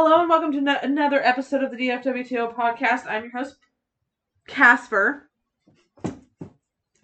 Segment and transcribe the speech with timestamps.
[0.00, 3.10] Hello and welcome to no- another episode of the DFWTO podcast.
[3.10, 3.56] I'm your host,
[4.46, 5.28] Casper,
[6.04, 6.08] I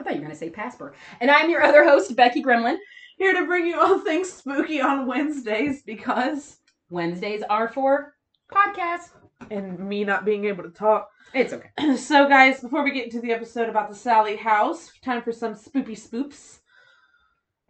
[0.04, 0.94] thought you were going to say Casper.
[1.20, 2.76] And I'm your other host, Becky Gremlin.
[3.18, 8.14] here to bring you all things spooky on Wednesdays because, Wednesdays are for
[8.48, 9.10] podcasts
[9.50, 11.10] and me not being able to talk.
[11.34, 11.96] It's okay.
[11.96, 15.54] so, guys, before we get into the episode about the Sallie House, time for some
[15.54, 16.60] spoopy spoops.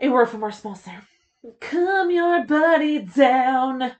[0.00, 0.92] A word from our sponsor.
[1.60, 3.92] Come your buddy down.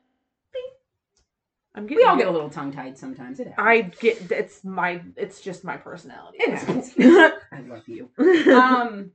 [1.75, 2.05] I'm getting.
[2.05, 3.41] We all get a little tongue tied sometimes.
[3.41, 3.67] It happens.
[3.67, 4.31] I get.
[4.31, 5.03] It's my.
[5.17, 6.39] It's just my personality.
[6.41, 6.95] It happens.
[6.99, 8.11] I love you.
[8.19, 9.11] um, Um,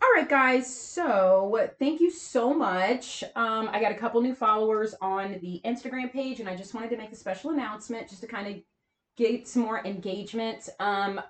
[0.00, 0.72] all right, guys.
[0.72, 3.24] So thank you so much.
[3.34, 6.90] Um, I got a couple new followers on the Instagram page, and I just wanted
[6.90, 8.62] to make a special announcement just to kind of
[9.16, 10.68] get some more engagement.
[10.78, 11.20] Um,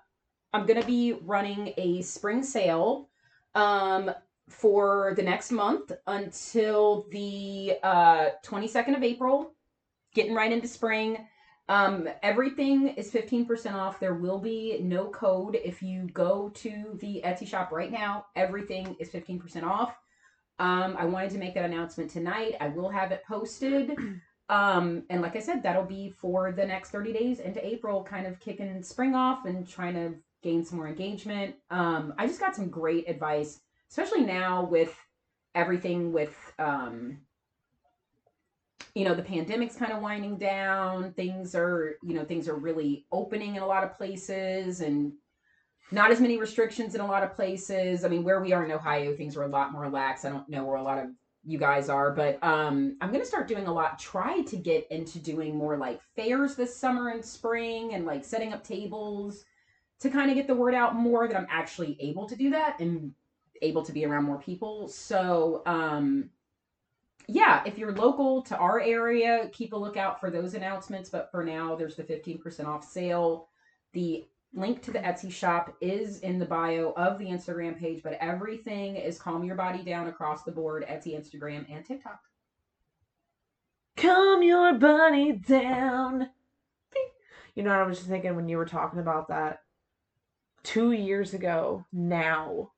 [0.53, 3.09] I'm gonna be running a spring sale.
[3.55, 4.11] Um,
[4.49, 9.53] for the next month until the uh, 22nd of April,
[10.19, 11.29] getting right into spring.
[11.69, 14.01] Um, everything is 15% off.
[14.01, 15.57] There will be no code.
[15.63, 19.95] If you go to the Etsy shop right now, everything is 15% off.
[20.59, 22.57] Um, I wanted to make that announcement tonight.
[22.61, 23.97] I will have it posted.
[24.51, 28.27] Um, and like I said, that'll be for the next 30 days into April, kind
[28.27, 31.55] of kicking spring off and trying to gain some more engagement.
[31.71, 33.61] Um, I just got some great advice,
[33.91, 34.97] especially now with
[35.55, 37.19] everything with um,
[38.99, 41.13] you know the pandemic's kind of winding down.
[41.13, 45.13] Things are you know things are really opening in a lot of places and
[45.93, 48.05] not as many restrictions in a lot of places.
[48.05, 50.49] I mean where we are in ohio things are a lot more lax i don't
[50.49, 51.11] know where a lot of
[51.45, 55.19] you guys are but um i'm gonna start doing a lot try to get into
[55.19, 59.45] doing more like fairs this summer and spring and like setting up tables
[60.01, 62.79] to kind of get the word out more that i'm actually able to do that
[62.81, 63.15] and
[63.63, 64.89] able to be around more people.
[64.89, 66.31] So um
[67.29, 71.11] yeah, if you're local to our area, keep a lookout for those announcements.
[71.11, 73.49] But for now, there's the 15% off sale.
[73.93, 74.25] The
[74.55, 78.97] link to the Etsy shop is in the bio of the Instagram page, but everything
[78.97, 82.19] is Calm Your Body Down across the board Etsy, Instagram, and TikTok.
[83.99, 86.31] Calm your bunny down.
[87.55, 89.63] You know what I was just thinking when you were talking about that?
[90.63, 92.71] Two years ago, now,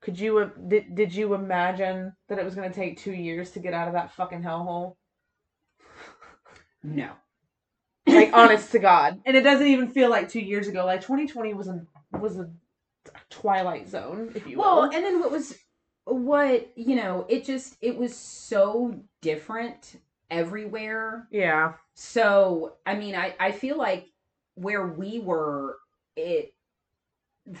[0.00, 3.60] could you did, did you imagine that it was going to take two years to
[3.60, 4.96] get out of that fucking hellhole?
[6.82, 7.12] No.
[8.06, 10.84] Like, honest to God, and it doesn't even feel like two years ago.
[10.84, 12.50] Like 2020 was a was a
[13.28, 14.64] twilight zone, if you will.
[14.64, 15.54] Well, and then what was
[16.04, 19.96] what, you know, it just it was so different
[20.30, 21.28] everywhere.
[21.30, 24.06] yeah, So, I mean, I, I feel like
[24.54, 25.76] where we were,
[26.16, 26.54] it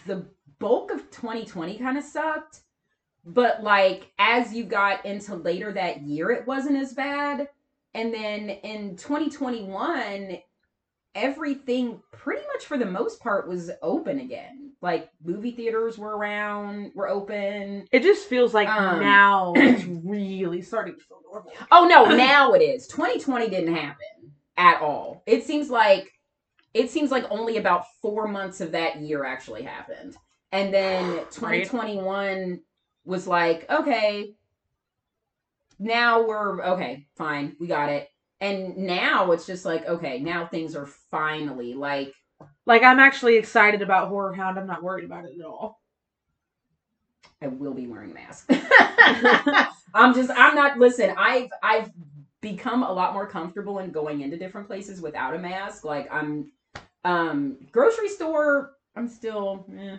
[0.06, 0.26] the
[0.60, 2.60] bulk of 2020 kind of sucked.
[3.24, 7.48] But like as you got into later that year, it wasn't as bad.
[7.92, 10.38] And then in 2021,
[11.14, 14.72] everything pretty much for the most part was open again.
[14.80, 17.86] Like movie theaters were around, were open.
[17.90, 21.52] it just feels like Um, now it's really starting to feel normal.
[21.72, 22.86] Oh no, now it is.
[22.86, 25.22] 2020 didn't happen at all.
[25.26, 26.10] It seems like
[26.72, 30.16] it seems like only about 4 months of that year actually happened.
[30.52, 32.60] And then 2021
[33.04, 34.34] was like, okay,
[35.78, 38.08] now we're okay, fine, we got it.
[38.40, 42.14] And now it's just like, okay, now things are finally like
[42.66, 44.58] Like I'm actually excited about Horror Hound.
[44.58, 45.80] I'm not worried about it at all.
[47.42, 48.50] I will be wearing a mask.
[49.94, 51.90] I'm just I'm not listen, I've I've
[52.40, 55.84] become a lot more comfortable in going into different places without a mask.
[55.84, 56.52] Like I'm
[57.04, 59.98] um grocery store, I'm still eh.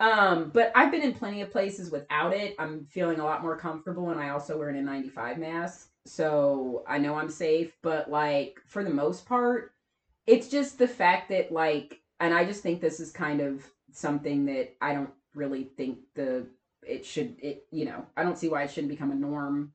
[0.00, 2.54] Um but I've been in plenty of places without it.
[2.58, 5.90] I'm feeling a lot more comfortable and I also wear an N95 mask.
[6.06, 9.72] So I know I'm safe, but like for the most part,
[10.26, 14.44] it's just the fact that like and I just think this is kind of something
[14.46, 16.46] that I don't really think the
[16.82, 19.72] it should it you know i don't see why it shouldn't become a norm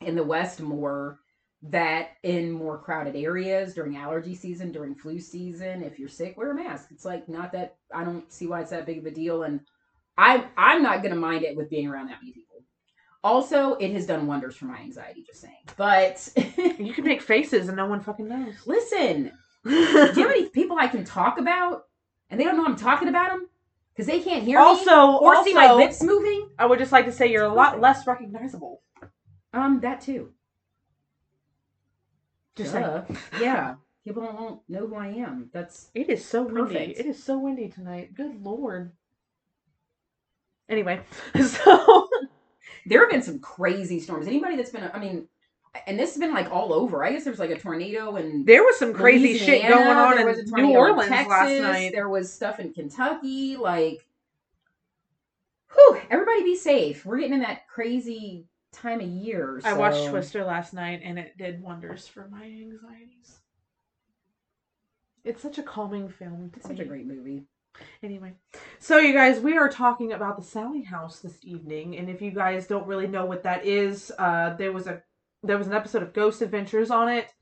[0.00, 1.20] in the west more
[1.62, 6.52] that in more crowded areas during allergy season during flu season if you're sick wear
[6.52, 9.10] a mask it's like not that i don't see why it's that big of a
[9.10, 9.60] deal and
[10.16, 12.62] i i'm not gonna mind it with being around that many people
[13.24, 16.28] also it has done wonders for my anxiety just saying but
[16.78, 18.54] You can make faces and no one fucking knows.
[18.64, 19.32] listen
[19.64, 21.86] do you have any people i can talk about
[22.30, 23.48] and they don't know i'm talking about them
[23.92, 26.92] because they can't hear me also, or also, see my lips moving I would just
[26.92, 28.82] like to say you're a lot less recognizable.
[29.52, 30.30] Um, that too.
[32.58, 32.74] Just.
[32.74, 33.02] Duh.
[33.40, 33.74] Yeah.
[34.04, 35.50] People won't know who I am.
[35.52, 36.94] That's It is so windy.
[36.96, 38.14] It is so windy tonight.
[38.14, 38.92] Good lord.
[40.68, 41.00] Anyway,
[41.42, 42.08] so
[42.86, 44.26] there have been some crazy storms.
[44.26, 45.28] Anybody that's been I mean,
[45.86, 47.04] and this has been like all over.
[47.04, 50.16] I guess there was like a tornado and There was some crazy shit going on
[50.16, 51.92] there in New tornado in Orleans Texas, last night.
[51.92, 53.56] There was stuff in Kentucky.
[53.56, 54.06] Like,
[55.74, 57.04] whew, everybody be safe.
[57.04, 59.60] We're getting in that crazy time of year.
[59.64, 63.38] I watched Twister last night and it did wonders for my anxieties.
[65.24, 66.52] It's such a calming film.
[66.56, 67.44] It's such a great movie.
[68.02, 68.32] Anyway,
[68.78, 72.30] so you guys, we are talking about the Sallie House this evening, and if you
[72.30, 75.02] guys don't really know what that is, uh, there was a
[75.42, 77.32] there was an episode of Ghost Adventures on it.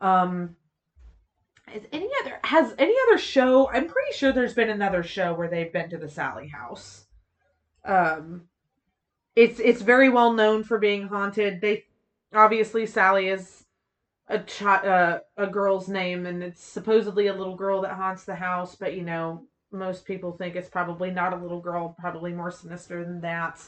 [0.00, 0.56] Um,
[1.74, 3.68] is any other has any other show?
[3.68, 7.06] I'm pretty sure there's been another show where they've been to the Sallie House.
[7.84, 8.48] Um,
[9.36, 11.60] it's it's very well known for being haunted.
[11.60, 11.84] They
[12.34, 13.64] obviously Sally is
[14.28, 18.34] a chi- uh, a girl's name, and it's supposedly a little girl that haunts the
[18.34, 18.76] house.
[18.76, 23.04] But you know, most people think it's probably not a little girl, probably more sinister
[23.04, 23.62] than that.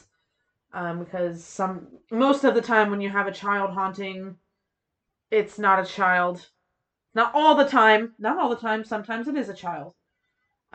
[0.73, 4.37] Um, because some most of the time when you have a child haunting,
[5.31, 6.49] it's not a child.
[7.13, 8.13] Not all the time.
[8.19, 8.83] Not all the time.
[8.83, 9.93] Sometimes it is a child.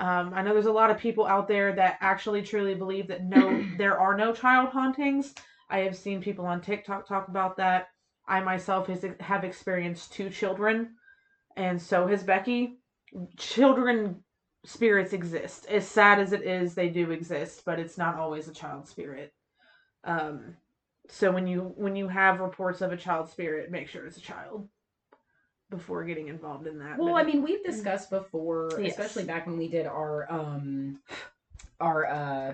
[0.01, 3.23] Um, I know there's a lot of people out there that actually truly believe that
[3.23, 5.35] no, there are no child hauntings.
[5.69, 7.89] I have seen people on TikTok talk about that.
[8.27, 10.95] I myself has, have experienced two children,
[11.57, 12.79] and so has Becky.
[13.37, 14.23] Children
[14.65, 15.67] spirits exist.
[15.67, 19.35] As sad as it is, they do exist, but it's not always a child spirit.
[20.05, 20.57] Um,
[21.09, 24.23] so when you when you have reports of a child spirit, make sure it's a
[24.23, 24.67] child
[25.71, 26.99] before getting involved in that.
[26.99, 28.93] Well, I mean, we've discussed before, Yes.
[28.99, 31.01] especially back when we did our um
[31.81, 32.53] our uh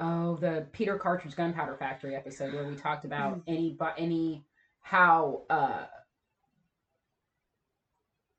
[0.00, 3.42] oh the Peter Cartridge Gunpowder Factory episode where we talked about Mm.
[3.46, 4.44] any but any
[4.80, 5.84] how uh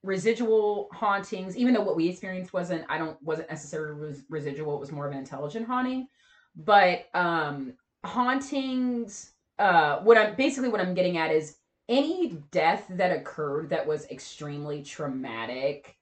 [0.03, 4.79] residual hauntings even though what we experienced wasn't i don't wasn't necessarily res- residual it
[4.81, 6.09] was more of an intelligent haunting
[6.57, 7.71] but um
[8.03, 11.55] hauntings uh what i'm basically what i'm getting at is
[11.89, 15.97] any death that occurred that was extremely traumatic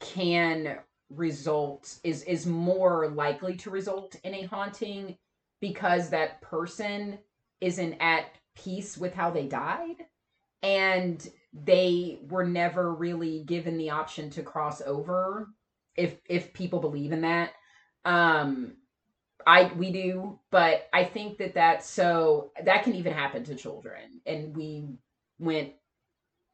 [0.00, 0.78] can
[1.10, 5.16] result is is more likely to result in a haunting
[5.60, 7.18] because that person
[7.60, 8.26] isn't at
[8.56, 9.96] peace with how they died.
[10.62, 15.48] And they were never really given the option to cross over
[15.96, 17.52] if if people believe in that.
[18.04, 18.74] Um
[19.46, 24.20] i we do but i think that that's so that can even happen to children.
[24.26, 24.84] And we
[25.40, 25.72] went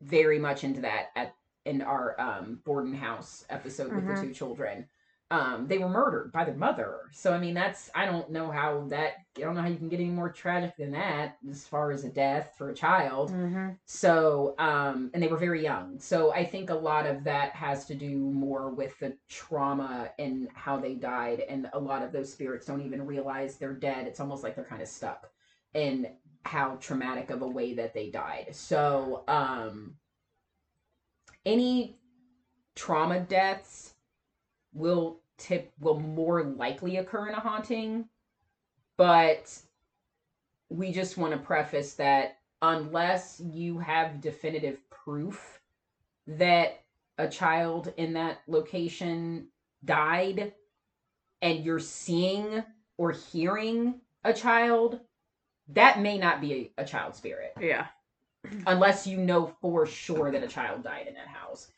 [0.03, 1.35] very much into that at
[1.65, 4.15] in our um borden house episode with Mhm.
[4.21, 4.87] the two children
[5.31, 8.87] um they were murdered by their mother so i mean that's i don't know how
[8.89, 11.91] that i don't know how you can get any more tragic than that as far
[11.91, 13.79] as a death for a child Mhm.
[13.89, 16.01] so, um, and they were very young.
[16.01, 20.49] So I think a lot of that has to do more with the trauma and
[20.55, 21.41] how they died.
[21.49, 24.09] And a lot of those spirits don't even realize they're dead.
[24.09, 25.31] It's almost like they're kind of stuck
[25.75, 26.17] in
[26.47, 28.49] how traumatic of a way that they died.
[28.53, 29.97] So, um,
[31.45, 31.99] any
[32.75, 33.95] trauma deaths
[34.73, 38.09] will tip will more likely occur in a haunting,
[38.97, 39.57] but
[40.69, 45.61] we just want to preface that unless you have definitive proof
[46.27, 46.83] that
[47.19, 49.49] a child in that location
[49.85, 50.53] died
[51.43, 52.63] and you're seeing
[52.99, 55.01] or hearing a child,
[55.69, 57.87] that may not be a, a child spirit Yeah.
[58.67, 61.73] unless you know for sure that a child died in that house.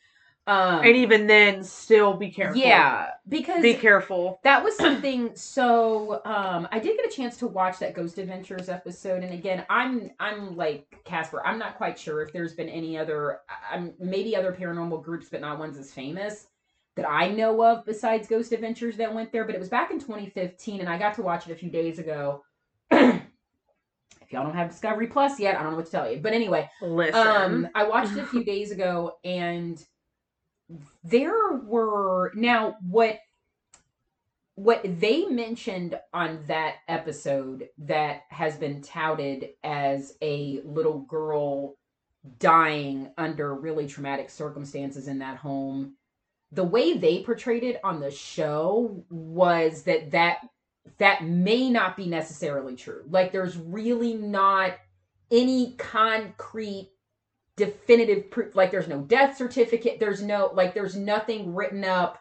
[0.47, 2.59] Um, And even then, still be careful.
[2.59, 4.41] yeah, because Be careful.
[4.45, 8.71] that was something so um i did get a chance to watch that ghost adventures
[8.71, 12.97] episode and again i'm i'm like casper i'm not quite sure if there's been any
[12.97, 13.41] other
[13.71, 16.47] i'm maybe other paranormal groups but not ones as famous
[16.97, 19.99] that i know of besides ghost adventures that went there but it was back in
[19.99, 22.43] 2015 and i got to watch it a few days ago
[24.29, 26.35] if y'all don't have discovery plus yet i don't know what to tell you but
[26.35, 27.27] anyway Listen.
[27.27, 29.83] um, I watched it a few days ago, and
[31.03, 33.19] there were now what
[34.57, 41.77] what they mentioned on that episode that has been touted as a little girl
[42.39, 45.95] dying under really traumatic circumstances in that home
[46.53, 50.39] the way they portrayed it on the show was that that
[50.99, 53.05] that may not be necessarily true.
[53.09, 54.75] Like there's really not
[55.31, 56.91] any concrete
[57.57, 62.19] definitive proof like there's no death certificate there's no like there's nothing written up.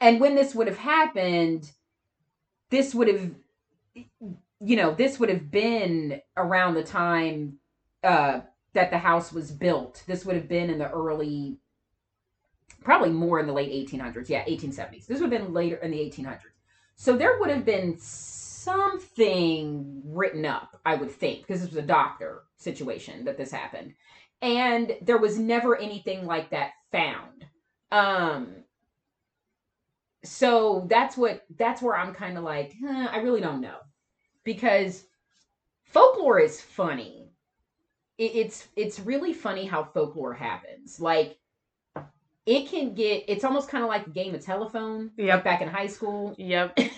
[0.00, 1.70] And when this would have happened
[2.70, 3.30] this would have
[3.94, 7.58] you know this would have been around the time
[8.02, 8.40] uh
[8.72, 10.02] that the house was built.
[10.06, 11.58] This would have been in the early
[12.82, 15.98] probably more in the late 1800s yeah 1870s this would have been later in the
[15.98, 16.40] 1800s
[17.00, 21.86] so there would have been something written up, I would think, because this was a
[21.86, 23.94] doctor situation that this happened.
[24.42, 27.46] And there was never anything like that found.
[27.90, 28.64] Um
[30.24, 33.78] so that's what that's where I'm kind of like, huh, I really don't know.
[34.44, 35.02] Because
[35.84, 37.32] folklore is funny.
[38.18, 41.00] It, it's it's really funny how folklore happens.
[41.00, 41.38] Like
[42.46, 45.34] it can get it's almost kind of like a game of telephone Yep.
[45.34, 46.78] like back in high school Yep.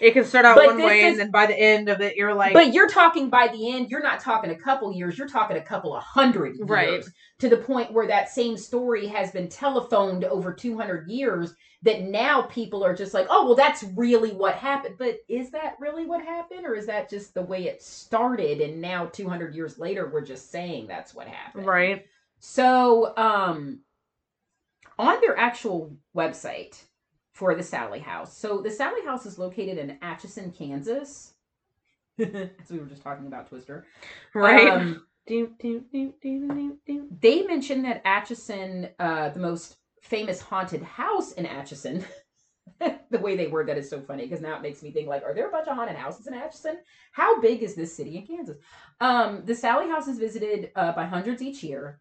[0.00, 2.16] It can start out But one way is- and then by the end of it
[2.16, 5.28] you're like but you're talking by the end you're not talking a couple years you're
[5.28, 7.04] talking a couple of hundred years Right.
[7.38, 12.42] to the point where that same story has been telephoned over 200 years that now
[12.42, 16.20] people are just like oh well that's really what happened but is that really what
[16.24, 20.20] happened or is that just the way it started and now 200 years later we're
[20.24, 22.04] just saying that's what happened right.
[22.44, 23.78] So, um,
[25.02, 26.80] on their actual website
[27.32, 31.34] for the Sallie House, so the Sallie House is located in Atchison, Kansas.
[32.18, 33.86] As we were just talking about Twister.
[34.34, 34.68] Right.
[34.68, 36.78] Um, do, do, do,
[37.20, 42.04] they mentioned that Atchison, uh, the most famous haunted house in Atchison.
[43.10, 45.22] the way they word that is so funny because now it makes me think like,
[45.22, 46.78] are there a bunch of haunted houses in Atchison?
[47.12, 48.58] How big is this city in Kansas?
[49.00, 52.00] Um, the Sallie House is visited uh, by hundreds each year.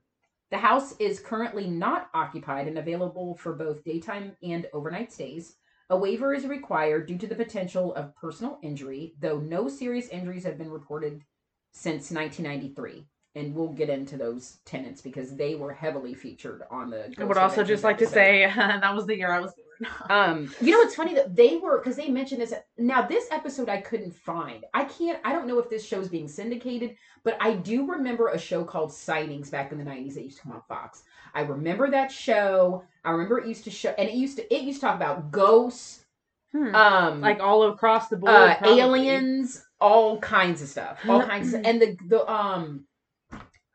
[0.51, 5.55] The house is currently not occupied and available for both daytime and overnight stays.
[5.89, 10.43] A waiver is required due to the potential of personal injury, though no serious injuries
[10.43, 11.23] have been reported
[11.71, 13.07] since 1993.
[13.35, 17.13] And we'll get into those tenants because they were heavily featured on the.
[17.17, 19.53] I would also just like to say that was the year I was.
[20.09, 22.53] Um, you know what's funny that they were because they mentioned this.
[22.77, 24.63] Now this episode I couldn't find.
[24.73, 25.19] I can't.
[25.23, 28.93] I don't know if this show's being syndicated, but I do remember a show called
[28.93, 31.03] Sightings back in the nineties that used to come on Fox.
[31.33, 32.83] I remember that show.
[33.05, 35.31] I remember it used to show, and it used to it used to talk about
[35.31, 36.05] ghosts,
[36.51, 36.75] Hmm.
[36.75, 38.33] um, like all across the board.
[38.35, 42.85] uh, aliens, all kinds of stuff, all kinds of, and the the um,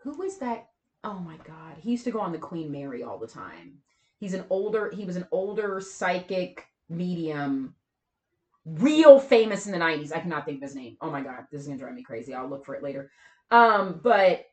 [0.03, 0.69] who was that?
[1.03, 3.79] Oh my god, he used to go on the Queen Mary all the time.
[4.19, 7.75] He's an older, he was an older psychic medium,
[8.65, 10.13] real famous in the nineties.
[10.13, 10.97] I cannot think of his name.
[11.01, 12.35] Oh my god, this is gonna drive me crazy.
[12.35, 13.11] I'll look for it later.
[13.51, 14.47] Um, but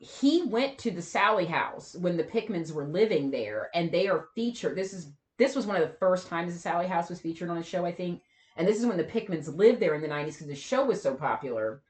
[0.00, 4.28] he went to the Sallie house when the Pickmans were living there, and they are
[4.34, 4.76] featured.
[4.76, 7.58] This is this was one of the first times the Sallie house was featured on
[7.58, 8.22] a show, I think.
[8.56, 11.00] And this is when the Pickmans lived there in the 90s because the show was
[11.00, 11.82] so popular.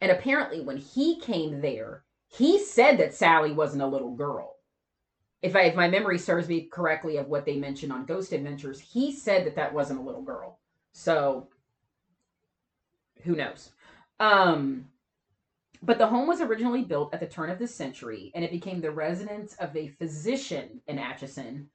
[0.00, 4.56] And apparently, when he came there, he said that Sally wasn't a little girl.
[5.40, 8.80] If, I, if my memory serves me correctly of what they mentioned on Ghost Adventures,
[8.80, 10.58] he said that that wasn't a little girl.
[10.92, 11.48] So,
[13.22, 13.70] who knows?
[14.18, 14.88] Um,
[15.82, 18.80] but the home was originally built at the turn of the century, and it became
[18.80, 21.70] the residence of a physician in Atchison.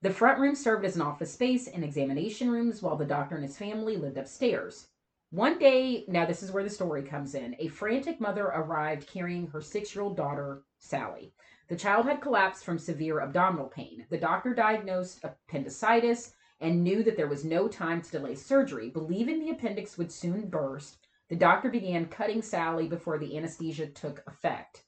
[0.00, 3.44] The front room served as an office space and examination rooms, while the doctor and
[3.44, 4.88] his family lived upstairs.
[5.30, 9.46] One day, now this is where the story comes in, a frantic mother arrived carrying
[9.48, 11.32] her six year old daughter, Sally.
[11.68, 14.06] The child had collapsed from severe abdominal pain.
[14.10, 18.90] The doctor diagnosed appendicitis and knew that there was no time to delay surgery.
[18.90, 24.22] Believing the appendix would soon burst, the doctor began cutting Sally before the anesthesia took
[24.26, 24.84] effect.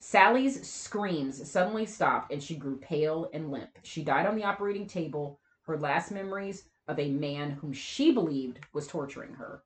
[0.00, 3.78] Sally's screams suddenly stopped and she grew pale and limp.
[3.82, 8.60] She died on the operating table, her last memories of a man whom she believed
[8.72, 9.64] was torturing her.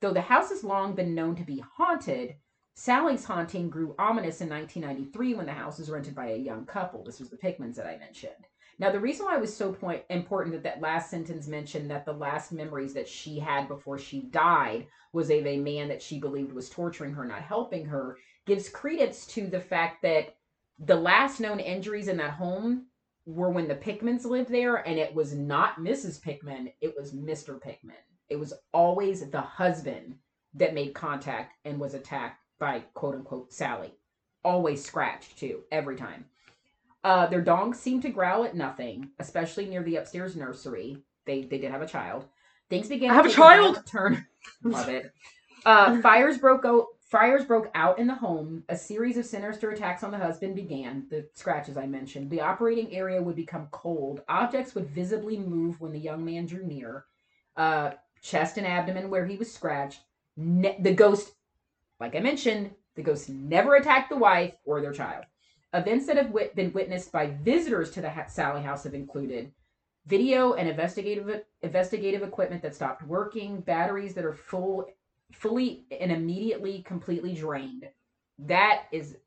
[0.00, 2.34] Though the house has long been known to be haunted,
[2.80, 7.04] Sally's haunting grew ominous in 1993 when the house was rented by a young couple.
[7.04, 8.46] This was the Pickmans that I mentioned.
[8.78, 12.06] Now, the reason why it was so point important that that last sentence mentioned that
[12.06, 16.18] the last memories that she had before she died was of a man that she
[16.18, 20.36] believed was torturing her, not helping her, gives credence to the fact that
[20.78, 22.86] the last known injuries in that home
[23.26, 26.22] were when the Pickmans lived there, and it was not Mrs.
[26.22, 27.60] Pickman, it was Mr.
[27.60, 27.96] Pickman.
[28.30, 30.16] It was always the husband
[30.54, 33.92] that made contact and was attacked by quote unquote Sally.
[34.44, 36.26] Always scratched too, every time.
[37.02, 40.98] Uh, their dogs seemed to growl at nothing, especially near the upstairs nursery.
[41.26, 42.26] They they did have a child.
[42.68, 43.10] Things began.
[43.10, 43.82] I to have a child!
[43.86, 44.24] Turn.
[44.62, 45.12] Love it.
[45.66, 46.86] Uh, fires broke out.
[47.10, 48.62] Fires broke out in the home.
[48.68, 51.06] A series of sinister attacks on the husband began.
[51.10, 52.30] The scratches I mentioned.
[52.30, 54.22] The operating area would become cold.
[54.28, 57.06] Objects would visibly move when the young man drew near.
[57.56, 57.90] Uh,
[58.22, 60.02] chest and abdomen where he was scratched.
[60.36, 61.32] Ne- the ghost,
[62.00, 65.24] like I mentioned, the ghost never attacked the wife or their child.
[65.72, 69.52] Events that have wit- been witnessed by visitors to the ha- Sallie house have included
[70.06, 74.86] video and investigative investigative equipment that stopped working, batteries that are full,
[75.30, 77.88] fully and immediately completely drained.
[78.38, 79.18] That is,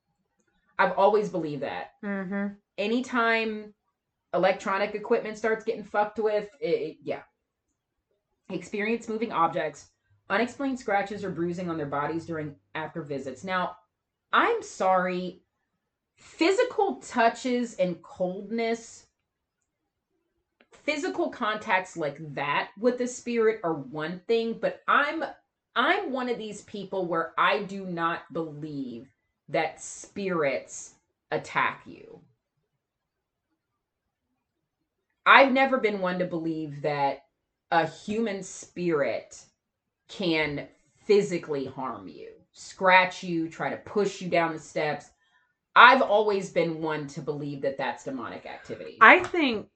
[0.77, 1.91] I've always believed that.
[2.03, 2.55] Mm-hmm.
[2.77, 3.73] Anytime
[4.33, 7.21] electronic equipment starts getting fucked with, it, it- yeah,
[8.49, 9.89] experience moving objects,
[10.29, 13.43] unexplained scratches or bruising on their bodies during after visits.
[13.43, 13.77] Now,
[14.31, 15.41] I'm sorry,
[16.15, 19.07] physical touches and coldness,
[20.71, 25.23] physical contacts like that with the spirit are one thing, but I'm
[25.75, 29.07] I'm one of these people where I do not believe
[29.49, 30.95] that spirits
[31.31, 32.21] attack you.
[35.25, 37.25] I've never been one to believe that
[37.71, 39.43] a human spirit
[40.07, 40.67] can
[41.05, 45.09] physically harm you, scratch you, try to push you down the steps.
[45.75, 48.97] I've always been one to believe that that's demonic activity.
[49.01, 49.67] I think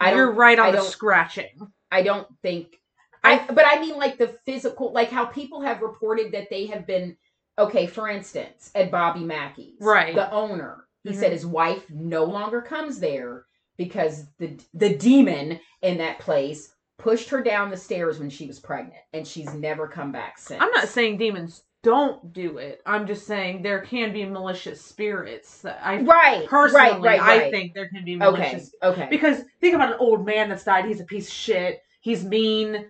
[0.00, 1.72] I you're right I on the scratching.
[1.90, 2.80] I don't think
[3.22, 6.86] I but I mean like the physical like how people have reported that they have
[6.86, 7.16] been
[7.58, 9.76] okay, for instance, at Bobby Mackey's.
[9.80, 10.14] Right.
[10.14, 10.86] The owner.
[11.04, 11.20] He Mhm.
[11.20, 16.73] said his wife no longer comes there because the the demon in that place
[17.04, 20.60] pushed her down the stairs when she was pregnant and she's never come back since.
[20.62, 22.80] I'm not saying demons don't do it.
[22.86, 25.66] I'm just saying there can be malicious spirits.
[25.66, 26.48] I Right.
[26.48, 28.24] personally, right, right, I think there can be Okay.
[28.38, 29.06] malicious Okay.
[29.10, 30.86] because think about an old man that's died.
[30.86, 31.82] He's a piece of shit.
[32.00, 32.86] He's mean.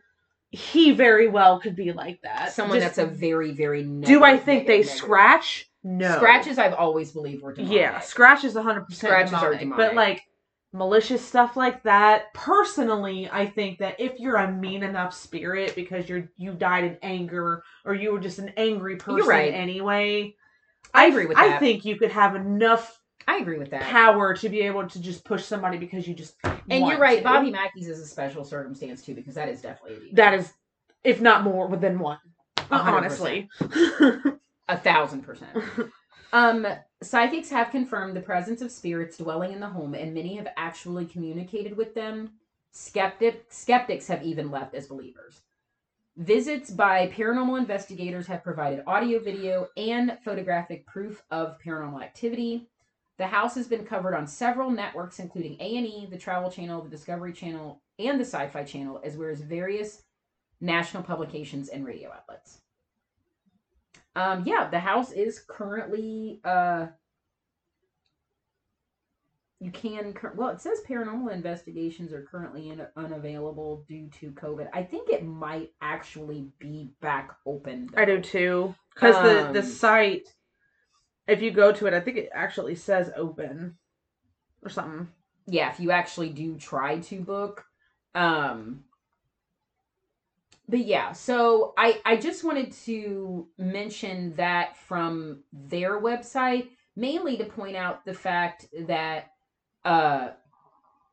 [0.52, 2.52] He very well could be like that.
[2.52, 4.97] Someone Just- that's a very, very Do I negative, think they negative, negative.
[4.97, 5.71] scratch?
[5.83, 6.16] No.
[6.16, 7.76] Scratches I've always believed were demonic.
[7.76, 9.76] Yeah, scratches 100% Scratches are demonic, demonic.
[9.88, 10.23] But like
[10.75, 16.09] malicious stuff like that, personally, I think that if you're a mean enough spirit because
[16.09, 19.54] you're you died in anger or you were just an angry person right.
[19.54, 20.35] anyway,
[20.93, 21.57] I agree with I that.
[21.57, 23.83] I think you could have enough I agree with that.
[23.83, 26.35] power to be able to just push somebody because you just
[26.69, 27.25] And you're right, to.
[27.25, 30.11] Bobby Mackey's is a special circumstance too, because that is definitely.
[30.12, 30.52] That is,
[31.04, 32.19] if not more than one.
[32.71, 33.49] A hundred Honestly,
[34.69, 35.57] a thousand percent.
[36.35, 36.67] Um,
[37.00, 41.07] psychics have confirmed the presence of spirits dwelling in the home, and many have actually
[41.07, 42.33] communicated with them.
[42.73, 45.42] Skeptic skeptics have even left as believers.
[46.16, 52.68] Visits by paranormal investigators have provided audio, video, and photographic proof of paranormal activity.
[53.16, 57.33] The house has been covered on several networks, including A&E, the Travel Channel, the Discovery
[57.33, 60.03] Channel, and the Sci-Fi Channel, as well as various
[60.61, 62.59] national publications and radio outlets.
[64.16, 66.87] Um, yeah, the house is currently uh
[69.61, 74.68] you can cur- well it says paranormal investigations are currently in, unavailable due to covid
[74.74, 78.74] i think it might actually be back open I do too.
[78.94, 80.35] Because the the Um, site,
[81.27, 83.79] if you go to it, I think it actually says open
[84.62, 85.09] or something.
[85.46, 87.64] yeah if you actually do try to book
[88.14, 88.85] um
[90.68, 97.44] but yeah so i i just wanted to mention that from their website mainly to
[97.44, 99.33] point out the fact that
[99.85, 100.29] uh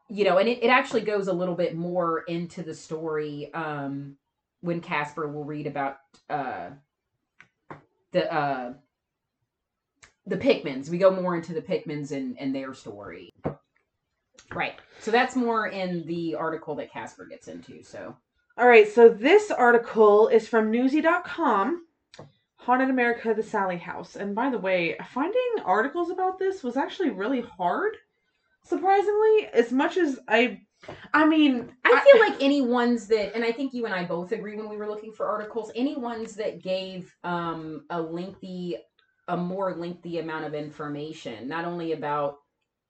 [0.10, 4.16] you know and it, it actually goes a little bit more into the story um
[4.62, 5.98] when casper will read about
[6.30, 6.70] uh
[8.12, 8.74] the uh
[10.26, 10.90] the Pickmans.
[10.90, 13.34] We go more into the Pickmans and, and their story.
[14.54, 14.76] Right.
[15.00, 17.84] So that's more in the article that Casper gets into.
[17.84, 18.16] So
[18.58, 21.86] All right, so this article is from newsy.com.
[22.58, 24.16] Haunted America, the Sallie House.
[24.16, 27.96] And by the way, finding articles about this was actually really hard,
[28.64, 29.48] surprisingly.
[29.52, 30.62] As much as I,
[31.14, 34.32] I mean, I feel like any ones that, and I think you and I both
[34.32, 38.78] agree when we were looking for articles, any ones that gave um, a lengthy,
[39.28, 42.40] a more lengthy amount of information, not only about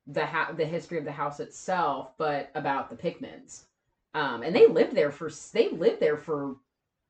[0.07, 3.65] the ha- the history of the house itself, but about the Pickmans.
[4.13, 6.55] Um, and they lived there for they lived there for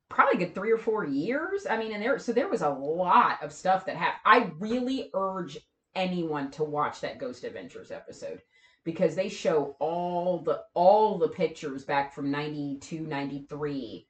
[0.08, 1.66] probably good three or four years.
[1.68, 4.20] I mean, and there so there was a lot of stuff that happened.
[4.24, 5.58] I really urge
[5.94, 8.40] anyone to watch that Ghost Adventures episode
[8.84, 14.06] because they show all the all the pictures back from 92 93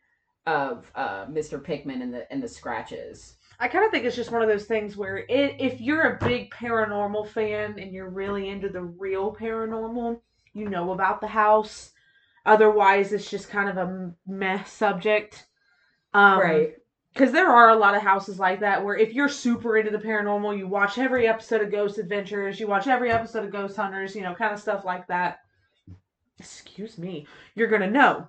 [0.46, 4.33] of uh mr pickman and the and the scratches I kind of think it's just
[4.33, 8.48] one of those things where it, if you're a big paranormal fan and you're really
[8.48, 10.20] into the real paranormal,
[10.52, 11.91] you know about the house.
[12.44, 15.46] Otherwise, it's just kind of a mess subject.
[16.14, 16.74] Um, right.
[17.14, 19.98] because there are a lot of houses like that where if you're super into the
[19.98, 24.14] paranormal, you watch every episode of Ghost Adventures, you watch every episode of Ghost Hunters,
[24.14, 25.38] you know, kind of stuff like that.
[26.38, 28.26] Excuse me, you're gonna know.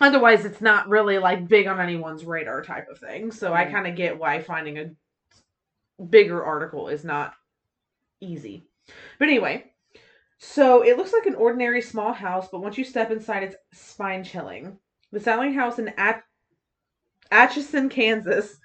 [0.00, 3.30] Otherwise, it's not really like big on anyone's radar type of thing.
[3.30, 4.90] So I kind of get why finding a
[6.02, 7.34] bigger article is not
[8.20, 8.64] easy.
[9.18, 9.72] But anyway,
[10.46, 14.22] so it looks like an ordinary small house, but once you step inside, it's spine
[14.22, 14.78] chilling.
[15.10, 16.22] The Sallie House in At-
[17.32, 18.58] Atchison, Kansas,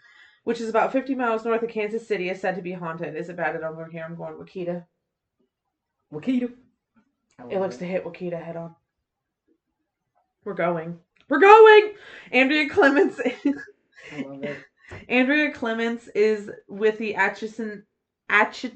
[0.44, 3.16] which is about 50 miles north of Kansas City, is said to be haunted.
[3.16, 4.04] Is it bad that I'm over here?
[4.06, 4.84] I'm going Wakita.
[6.14, 6.52] wakita
[7.50, 8.76] It looks to hit Wakita head on.
[10.44, 11.00] We're going.
[11.30, 11.94] We're going.
[12.32, 13.22] Andrea Clements.
[14.16, 14.58] I love it.
[15.08, 17.86] Andrea Clements is with the Atchison.
[18.30, 18.72] Atch.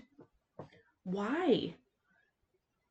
[1.04, 1.76] Why?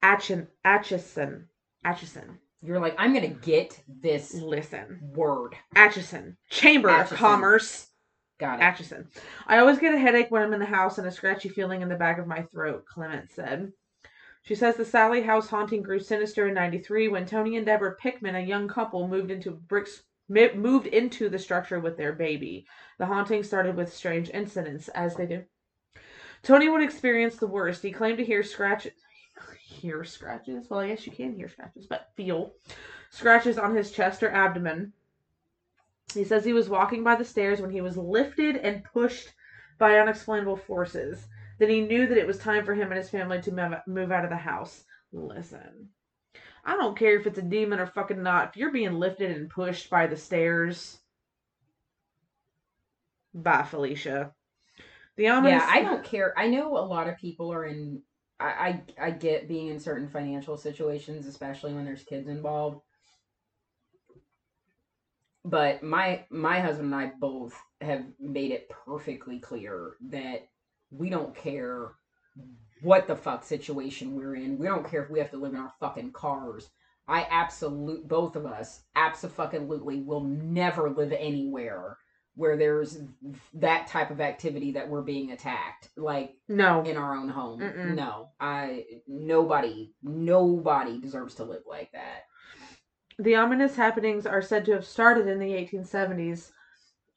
[0.03, 0.49] Atchison.
[0.65, 1.49] Atchison.
[1.85, 2.39] Atchison.
[2.63, 5.01] You're like, I'm gonna get this Listen.
[5.15, 5.57] word.
[5.75, 6.37] Atchison.
[6.51, 7.15] Chamber Atchison.
[7.15, 7.89] of Commerce.
[8.39, 8.63] Got it.
[8.63, 9.09] Atchison.
[9.47, 11.89] I always get a headache when I'm in the house and a scratchy feeling in
[11.89, 13.73] the back of my throat, Clement said.
[14.43, 18.35] She says the Sallie House haunting grew sinister in 93 when Tony and Deborah Pickman,
[18.35, 22.67] a young couple, moved into bricks moved into the structure with their baby.
[22.99, 25.45] The haunting started with strange incidents, as they do.
[26.43, 27.83] Tony would experience the worst.
[27.83, 28.93] He claimed to hear scratches.
[29.61, 30.71] Hear scratches?
[30.71, 32.53] Well, I guess you can hear scratches, but feel
[33.11, 34.93] scratches on his chest or abdomen.
[36.15, 39.33] He says he was walking by the stairs when he was lifted and pushed
[39.79, 41.27] by unexplainable forces.
[41.59, 44.25] Then he knew that it was time for him and his family to move, out
[44.25, 44.85] of the house.
[45.13, 45.89] Listen,
[46.65, 48.51] I don't care if it's a demon or fucking not.
[48.51, 50.99] If you're being lifted and pushed by the stairs,
[53.35, 54.33] bye, Felicia.
[55.17, 55.63] The ominous.
[55.63, 56.33] Yeah, I don't care.
[56.39, 58.03] I know a lot of people are in.
[58.43, 62.81] I, I I get being in certain financial situations, especially when there's kids involved.
[65.45, 70.49] But my my husband and I both have made it perfectly clear that
[70.91, 71.93] we don't care
[72.83, 74.59] what the fuck situation we're in.
[74.59, 76.69] We don't care if we have to live in our fucking cars.
[77.09, 81.99] I absolute both of us absolutely will never live anywhere
[82.35, 82.99] where there's
[83.55, 86.83] that type of activity that we're being attacked like No.
[86.83, 87.61] in our own home.
[87.61, 87.95] Mm-mm.
[87.95, 92.25] No, I nobody nobody deserves to live like that.
[93.19, 96.51] The ominous happenings are said to have started in the 1870s.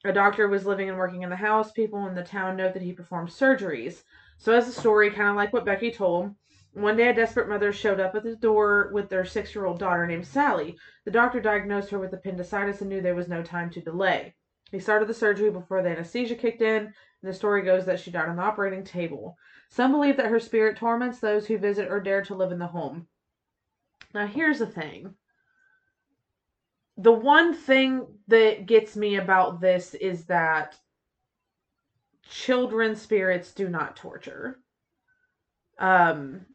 [0.04, 1.72] A doctor was living and working in the house.
[1.72, 4.02] People in the town note that he performed surgeries.
[4.38, 6.34] So, as a story, kind of like what Becky told,
[6.74, 9.78] one day a desperate mother showed up at the door with their six year old
[9.78, 10.76] daughter named Sally.
[11.06, 14.34] The doctor diagnosed her with appendicitis and knew there was no time to delay.
[14.70, 18.10] He started the surgery before the anesthesia kicked in, and the story goes that she
[18.10, 19.36] died on the operating table.
[19.68, 22.66] Some believe that her spirit torments those who visit or dare to live in the
[22.66, 23.06] home.
[24.14, 25.14] Now, here's the thing
[26.98, 30.78] the one thing that gets me about this is that
[32.28, 34.60] children spirits do not torture.
[35.78, 36.46] Um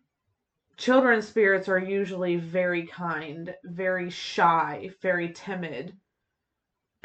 [0.78, 5.96] children spirits are usually very kind, very shy, very timid.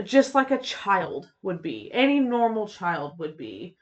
[0.04, 1.90] Just like a child would be.
[1.92, 3.76] Any normal child would be.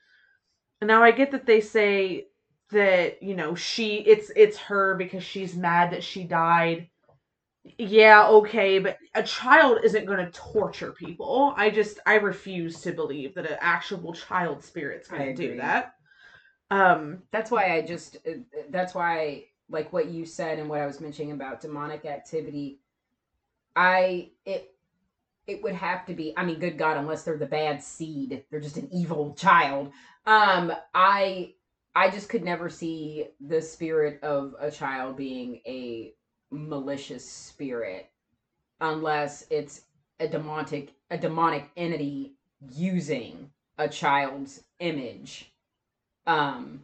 [0.83, 2.29] Now I get that they say
[2.70, 6.88] that, you know, she it's it's her because she's mad that she died
[7.79, 11.55] yeah, okay, but a child isn't going to torture people.
[11.57, 15.94] I just I refuse to believe that an actual child spirit's going to do that.
[16.70, 18.33] Um, That's why I just uh,
[18.70, 22.81] that's why like what you said and what I was mentioning about demonic activity
[23.77, 24.73] I it
[25.46, 28.44] it would have to be I mean good god unless they're the bad seed.
[28.50, 29.92] They're just an evil child.
[30.26, 31.54] Um I
[31.94, 36.14] I just could never see the spirit of a child being a
[36.50, 38.11] malicious spirit
[38.80, 39.83] unless it's
[40.20, 42.35] a demonic a demonic entity
[42.74, 45.52] using a child's image.
[46.26, 46.83] Um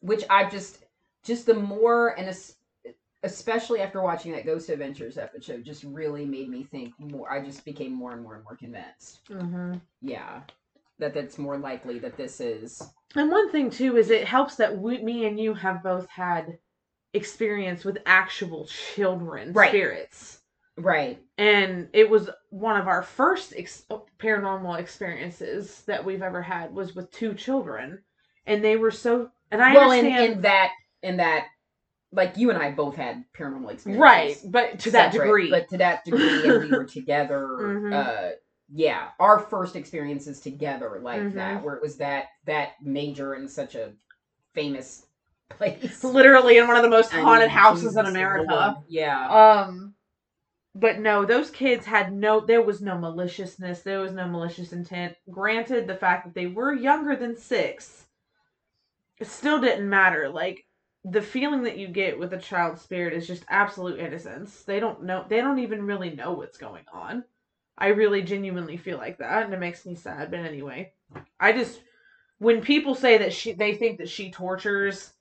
[0.00, 0.84] which i've just
[1.24, 2.28] just the more and
[3.26, 7.64] especially after watching that ghost adventures episode just really made me think more i just
[7.64, 9.80] became more and more and more convinced mhm.
[10.00, 10.40] yeah
[10.98, 12.82] that that's more likely that this is
[13.14, 16.58] And one thing too is it helps that we, me and you have both had
[17.12, 19.68] experience with actual children Right.
[19.70, 20.40] spirits.
[20.78, 23.84] right And it was one of our first ex-
[24.18, 28.02] paranormal experiences that we've ever had was with two children,
[28.46, 29.30] and they were so.
[29.50, 30.70] And I well in, in that
[31.02, 31.46] in that
[32.12, 34.00] like you and i both had paranormal experiences
[34.44, 34.52] right?
[34.52, 37.92] But to that degree, but to that degree and we were together Mhm.
[37.92, 38.30] uh
[38.72, 41.34] yeah our first experiences together like Mhm.
[41.34, 43.92] that where it was that that major and such a
[44.54, 45.06] famous
[45.50, 48.52] place literally in one of the most I haunted mean, houses Jesus in America.
[48.52, 48.74] Lord.
[48.88, 49.28] yeah
[49.62, 49.94] Um,
[50.74, 52.40] but no, those kids had no.
[52.40, 53.80] There was no maliciousness.
[53.82, 55.14] There was no malicious intent.
[55.30, 58.04] Granted, the fact that they were younger than six,
[59.18, 60.28] it still didn't matter.
[60.28, 60.65] Like
[61.08, 64.62] the feeling that you get with a child spirit is just absolute innocence.
[64.64, 65.24] They don't know.
[65.28, 67.24] They don't even really know what's going on.
[67.78, 70.30] I really genuinely feel like that, and it makes me sad.
[70.30, 70.92] But anyway,
[71.38, 71.80] I just
[72.38, 75.12] when people say that she they think that she tortures.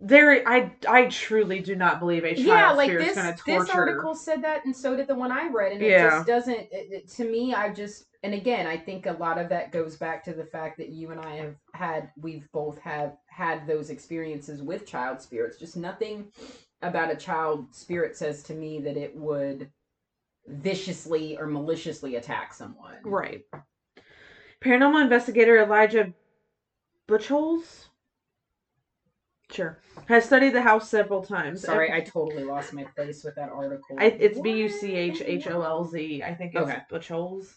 [0.00, 3.50] There, I I truly do not believe a child yeah like this going to torture.
[3.50, 5.88] Yeah, like this article said that and so did the one i read and it
[5.90, 6.10] Yeah.
[6.10, 9.48] just doesn't it, it- to me i just and again i think a lot of
[9.50, 13.16] that goes back to the fact that you and i have had we've both have
[13.28, 16.26] had those experiences with child spirits just nothing
[16.82, 19.70] about a child spirit says to me that it would
[20.48, 22.96] viciously or maliciously attack someone.
[23.02, 23.42] Right.
[24.62, 26.12] Paranormal investigator Elijah
[27.08, 27.86] Buchholz,
[29.50, 31.62] sure, has studied the house several times.
[31.62, 33.96] Sorry, I totally lost my place with that article.
[33.98, 36.22] I, it's B U C H H O L Z.
[36.22, 36.78] I think it's Okay.
[36.90, 37.54] Buchholz.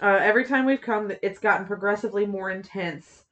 [0.00, 3.24] Uh, every time we've come, it's gotten progressively more intense.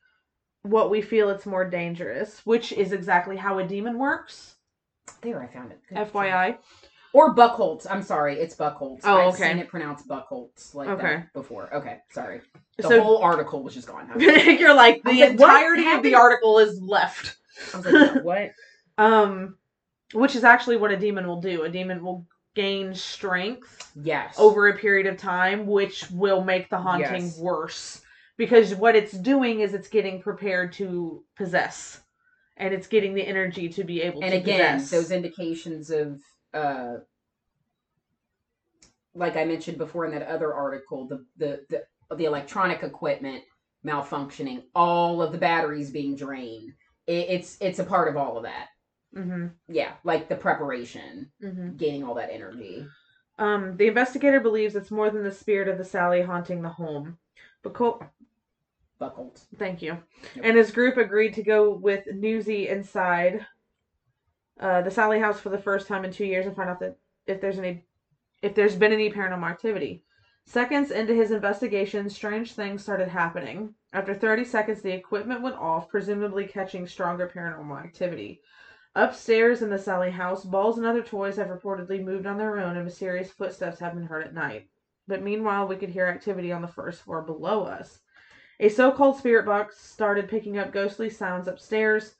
[0.62, 4.56] What we feel, it's more dangerous, which is exactly how a demon works.
[5.22, 5.80] There, I found it.
[5.88, 6.58] Good FYI.
[7.12, 7.86] Or Buckholtz.
[7.88, 9.02] I'm sorry, it's Buckholtz.
[9.04, 9.48] Oh, I've okay.
[9.50, 11.16] seen it pronounced Buckholtz like Okay.
[11.18, 11.72] that before.
[11.72, 12.40] Okay, sorry.
[12.78, 14.10] The So whole article was just gone.
[14.12, 16.14] I was, you're like I the was like, what entirety of the happened?
[16.16, 17.36] article is left.
[17.72, 18.50] I was like, what?
[18.98, 19.58] Um,
[20.14, 21.64] which is actually what a demon will do.
[21.64, 24.36] A demon will gain strength Yes.
[24.38, 27.38] over a period of time, which will make the haunting Yes.
[27.38, 28.00] worse.
[28.38, 32.00] Because what it's doing is it's getting prepared to possess,
[32.56, 34.90] and it's getting the energy to be able to and to again, possess.
[34.90, 36.18] those indications of,
[36.54, 36.94] uh,
[39.14, 43.44] like I mentioned before in that other article, the the the, the electronic equipment
[43.84, 46.72] malfunctioning, all of the batteries being drained.
[47.06, 48.68] It, it's it's a part of all of that.
[49.16, 49.46] Mm-hmm.
[49.68, 52.86] Yeah, like the preparation, hmm gaining all that energy.
[53.38, 57.18] Um, the investigator believes it's more than the spirit of the Sally haunting the home.
[57.62, 58.00] Because
[58.98, 59.40] Buckled.
[59.58, 59.98] Thank you.
[60.36, 60.44] Yep.
[60.44, 63.44] And his group agreed to go with Newsy inside
[64.58, 66.96] uh, the Sallie house for the first time in two years and find out that
[67.26, 67.84] if there's any,
[68.42, 70.02] if there's been any paranormal activity.
[70.46, 73.74] Seconds into his investigation, strange things started happening.
[73.96, 78.42] After 30 seconds, the equipment went off, presumably catching stronger paranormal activity.
[78.94, 82.76] Upstairs in the Sallie house, balls and other toys have reportedly moved on their own,
[82.76, 84.68] and mysterious footsteps have been heard at night.
[85.08, 88.00] But meanwhile, we could hear activity on the first floor below us.
[88.60, 92.16] A so called spirit box started picking up ghostly sounds upstairs.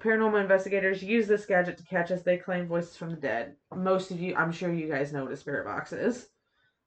[0.00, 3.54] Paranormal investigators use this gadget to catch as they claim voices from the dead.
[3.72, 6.30] Most of you, I'm sure you guys know what a spirit box is.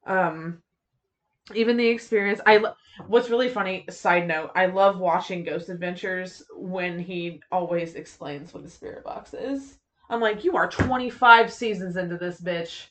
[0.06, 0.62] Um,
[1.54, 2.74] even the experience, I lo-
[3.06, 3.84] what's really funny.
[3.90, 9.34] Side note: I love watching Ghost Adventures when he always explains what a spirit box
[9.34, 9.78] is.
[10.10, 12.86] I'm like, you are 25 seasons into this bitch.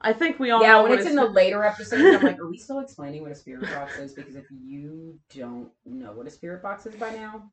[0.00, 2.48] I think we all yeah, know when it's in the later episodes, I'm like, are
[2.48, 4.12] we still explaining what a spirit box is?
[4.12, 7.52] Because if you don't know what a spirit box is by now,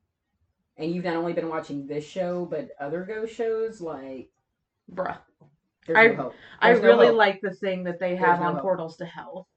[0.77, 4.29] and you've not only been watching this show but other ghost shows, like
[4.91, 5.17] bruh.
[5.95, 6.33] I- no.
[6.59, 7.15] I no really hope.
[7.15, 8.59] like the thing that they have on.
[8.59, 9.47] Portals to Hell.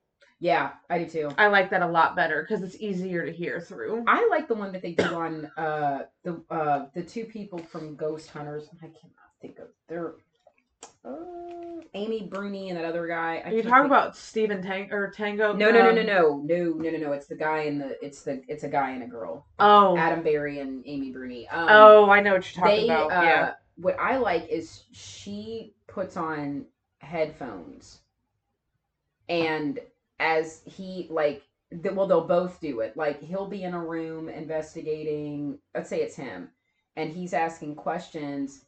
[0.42, 1.31] Yeah, I do too.
[1.38, 4.02] I like that a lot better because it's easier to hear through.
[4.09, 7.94] I like the one that they do on uh the uh the two people from
[7.94, 8.68] Ghost Hunters.
[8.78, 10.14] I cannot think of they're
[11.05, 13.40] uh, Amy Bruni and that other guy.
[13.46, 15.52] I Are you talking about Stephen Tang or Tango?
[15.52, 17.12] No, no, no, um, no, no, no, no, no, no.
[17.12, 19.46] It's the guy and the it's the it's a guy and a girl.
[19.61, 21.46] Oh, Adam Berry and Amy Bruni.
[21.50, 23.12] Um, oh, I know what you're talking they about.
[23.12, 26.64] uh, yeah, what I like is she puts on
[26.98, 28.00] headphones,
[29.28, 29.78] and
[30.20, 31.42] as he like,
[31.92, 32.96] well, they'll both do it.
[32.96, 35.59] Like he'll be in a room investigating.
[35.75, 36.51] Let's say it's him,
[36.96, 38.64] and he's asking questions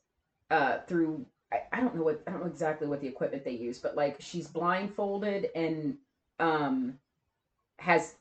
[0.50, 1.24] uh, through.
[1.52, 3.96] I, I don't know what I don't know exactly what the equipment they use, but
[3.96, 5.96] like she's blindfolded and
[6.40, 6.98] um
[7.78, 8.16] has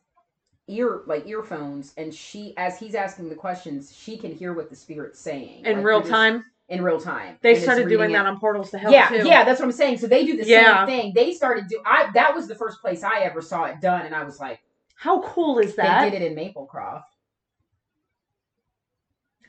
[0.67, 4.75] ear like earphones and she as he's asking the questions she can hear what the
[4.75, 6.45] spirit's saying in Like, real time.
[6.69, 9.27] In real time They started doing reading that on Portals to Hell yeah too.
[9.27, 10.85] yeah that's what i'm saying so they do the Yeah.
[10.85, 13.81] same thing they started do i that was the first place i ever saw it
[13.81, 14.59] done and i was like
[14.95, 16.03] How cool is that?
[16.05, 17.03] they did it in maplecroft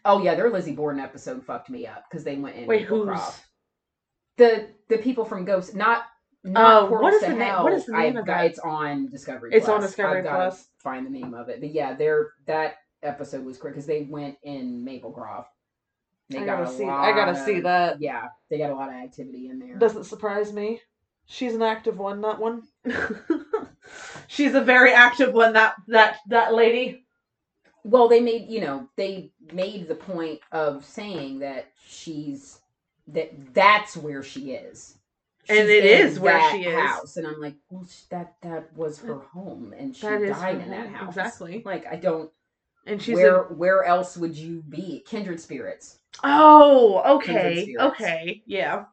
[0.05, 3.09] oh yeah their lizzie borden episode fucked me up because they went in Wait, who's?
[4.37, 6.03] the the people from ghost not
[6.47, 8.37] not Oh, Portals what is to the na- what is the name I've of got-
[8.37, 8.45] that?
[8.47, 9.51] It's on Discovery.
[9.55, 10.69] It's on Discovery I've Plus.
[10.77, 14.37] Find the name of it, but yeah, they're that episode was great because they went
[14.43, 15.47] in Maplecroft.
[16.31, 16.85] They I got gotta see.
[16.85, 18.01] I gotta of- see that.
[18.01, 19.77] Yeah, they got a lot of activity in there.
[19.77, 20.81] Doesn't surprise me.
[21.27, 22.63] She's an active one, that one.
[24.27, 25.53] She's a very active one.
[25.55, 27.05] That that that lady.
[27.85, 32.59] well, they made you know they made the point of saying that she's
[33.09, 34.99] that that's where she is.
[35.49, 36.75] And She's it in is where she is.
[36.89, 40.71] House, and I'm like, well, that that was her home, and she That died in
[40.71, 41.09] that house.
[41.11, 41.63] exactly.
[41.65, 42.31] Like I don't.
[42.87, 45.03] And she's where a where else would you be?
[45.07, 45.99] Kindred spirits.
[46.23, 48.85] Oh okay okay yeah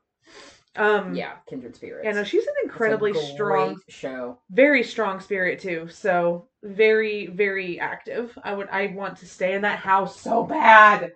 [0.77, 2.05] um Yeah, kindred spirits.
[2.05, 4.39] yeah no she's an incredibly great strong show.
[4.49, 9.61] very strong spirit too so very very active i would i want to stay in
[9.63, 11.11] that house so bad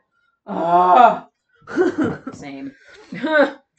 [0.48, 1.26] Ugh.
[2.34, 2.74] Same.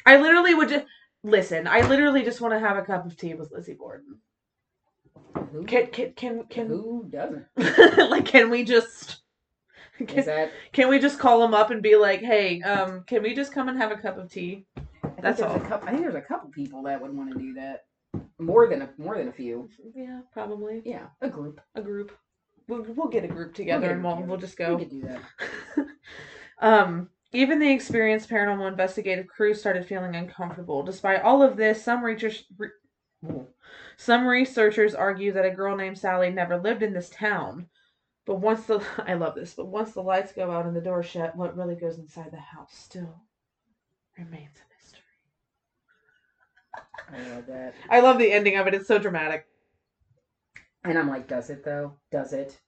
[0.06, 0.86] i literally would just
[1.22, 4.18] listen i literally just want to have a cup of tea with lizzie borden
[5.52, 7.44] who, can can can, can who doesn't?
[8.10, 9.18] like can we just
[10.06, 13.34] can, that can we just call him up and be like hey um can we
[13.34, 14.66] just come and have a cup of tea
[15.16, 15.56] think That's all.
[15.56, 17.84] A couple, I think there's a couple people that would want to do that.
[18.38, 19.68] More than a more than a few.
[19.94, 21.60] Yeah, probably Yeah, a group.
[21.74, 22.12] a group.
[22.68, 24.74] We'll, we'll get a group together get a and we'll we'll just go.
[24.74, 25.86] We could do that.
[26.60, 30.82] um, even the experienced paranormal investigative crew started feeling uncomfortable.
[30.82, 33.40] Despite all of this, some researchers, re-
[33.96, 37.68] some researchers argue that a girl named Sally never lived in this town.
[38.26, 41.02] But once the I love this, but once the lights go out and the door
[41.02, 43.22] shut, what really goes inside the house still
[44.18, 45.02] remains a mystery.
[47.08, 47.74] I love that.
[47.88, 48.74] I love the ending of it.
[48.74, 49.46] It's so dramatic.
[50.84, 51.94] And I'm like, does it though?
[52.10, 52.60] Does it?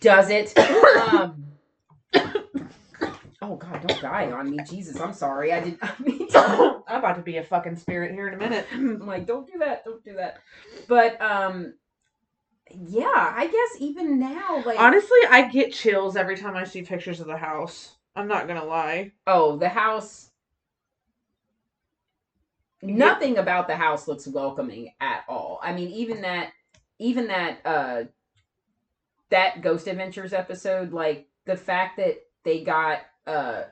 [0.00, 0.56] Does it?
[1.12, 1.44] um.
[3.42, 3.86] Oh God!
[3.86, 4.98] Don't die on me, Jesus!
[4.98, 5.52] I'm sorry.
[5.52, 5.78] I didn't.
[5.82, 8.66] I mean, I'm about to be a fucking spirit here in a minute.
[8.72, 9.84] I'm like, don't do that.
[9.84, 10.38] Don't do that.
[10.88, 11.74] But um,
[12.70, 13.32] yeah.
[13.36, 17.26] I guess even now, like, Honestly, I get chills every time I see pictures of
[17.26, 17.96] the house.
[18.14, 19.12] I'm not gonna lie.
[19.26, 20.30] oh, the house.
[22.82, 25.58] Nothing about the house looks welcoming at all.
[25.62, 26.52] I mean, even that,
[26.98, 28.04] even that, uh,
[29.30, 33.64] that Ghost Adventures episode, like the fact that they got, uh,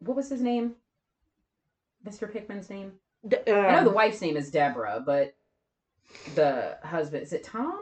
[0.00, 0.74] what was his name?
[2.06, 2.30] Mr.
[2.30, 2.92] Pickman's name?
[3.24, 5.34] I know um, the wife's name is Deborah, but
[6.34, 7.80] the husband is it Tom?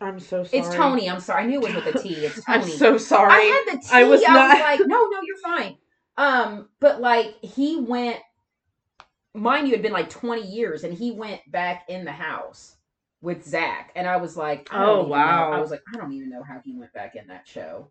[0.00, 0.62] I'm so sorry.
[0.62, 1.08] It's Tony.
[1.08, 1.44] I'm sorry.
[1.44, 2.10] I knew it was with a T.
[2.10, 2.58] It's Tony.
[2.64, 3.32] I'm so sorry.
[3.32, 3.88] I had the T.
[3.92, 5.76] I was I not- was like, no, no, you're fine.
[6.18, 8.18] Um, but like he went,
[9.34, 12.76] mind you, had been like 20 years, and he went back in the house
[13.22, 15.52] with Zach, and I was like, I Oh, even know- wow.
[15.52, 17.90] I was like, I don't even know how he went back in that show.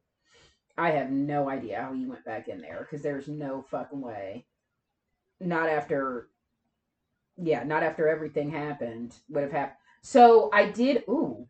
[0.78, 4.46] I have no idea how he went back in there because there's no fucking way.
[5.40, 6.28] Not after,
[7.38, 9.78] yeah, not after everything happened would have happened.
[10.02, 11.04] So I did.
[11.10, 11.48] Ooh.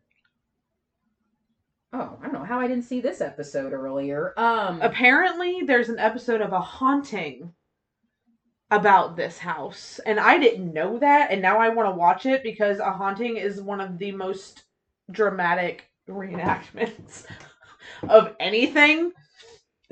[1.92, 4.34] Oh, I don't know how I didn't see this episode earlier.
[4.36, 7.52] Um, Apparently, there's an episode of a haunting
[8.70, 12.42] about this house, and I didn't know that, and now I want to watch it
[12.42, 14.64] because a haunting is one of the most
[15.10, 17.24] dramatic reenactments
[18.08, 19.12] of anything.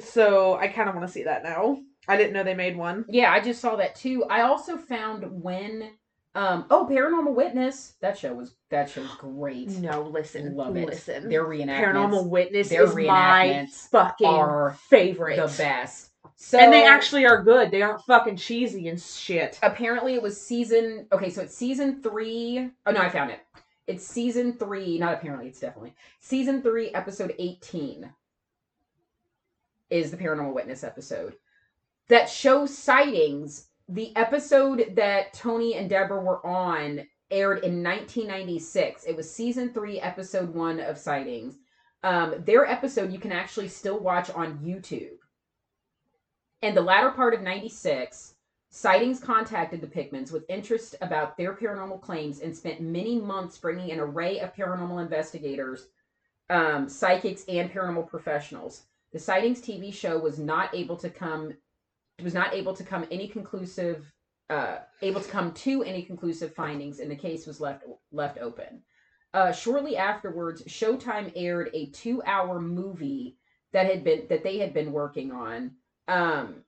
[0.00, 1.78] So I kind of want to see that now.
[2.08, 3.04] I didn't know they made one.
[3.08, 4.24] Yeah, I just saw that too.
[4.30, 5.90] I also found when
[6.34, 7.94] um oh Paranormal Witness.
[8.00, 9.70] That show was that show's great.
[9.70, 10.86] No, listen, Love it.
[10.86, 11.28] listen.
[11.28, 15.36] Their reenactments Paranormal Witness their is my reenactments fucking are favorite.
[15.36, 16.10] the best.
[16.36, 17.70] So and they actually are good.
[17.70, 19.58] They aren't fucking cheesy and shit.
[19.62, 22.70] apparently it was season okay, so it's season three.
[22.86, 23.40] Oh no, I found it.
[23.86, 28.10] It's season three, not apparently, it's definitely season three, episode eighteen
[29.90, 31.34] is the paranormal witness episode.
[32.08, 33.68] That show sightings.
[33.88, 39.04] The episode that Tony and Deborah were on aired in 1996.
[39.04, 41.58] It was season three, episode one of sightings.
[42.02, 45.18] Um, their episode you can actually still watch on YouTube.
[46.62, 48.34] In the latter part of 96,
[48.74, 53.92] Sightings contacted the Pickmans with interest about their paranormal claims and spent many months bringing
[53.92, 55.86] an array of paranormal investigators,
[56.50, 58.82] um, psychics, and paranormal professionals.
[59.12, 61.54] The Sightings TV show was not able to come
[62.22, 64.10] was not able to come any conclusive
[64.50, 68.82] uh, able to come to any conclusive findings, and the case was left left open.
[69.32, 73.36] Uh, shortly afterwards, Showtime aired a two-hour movie
[73.72, 75.72] that had been that they had been working on.
[76.06, 76.62] Um,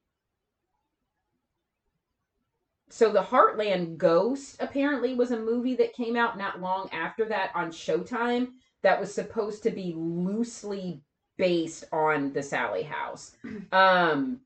[2.89, 7.51] so the Heartland Ghost apparently was a movie that came out not long after that
[7.55, 8.49] on Showtime
[8.83, 11.03] that was supposed to be loosely
[11.37, 13.37] based on the Sallie House.
[13.73, 14.41] Um,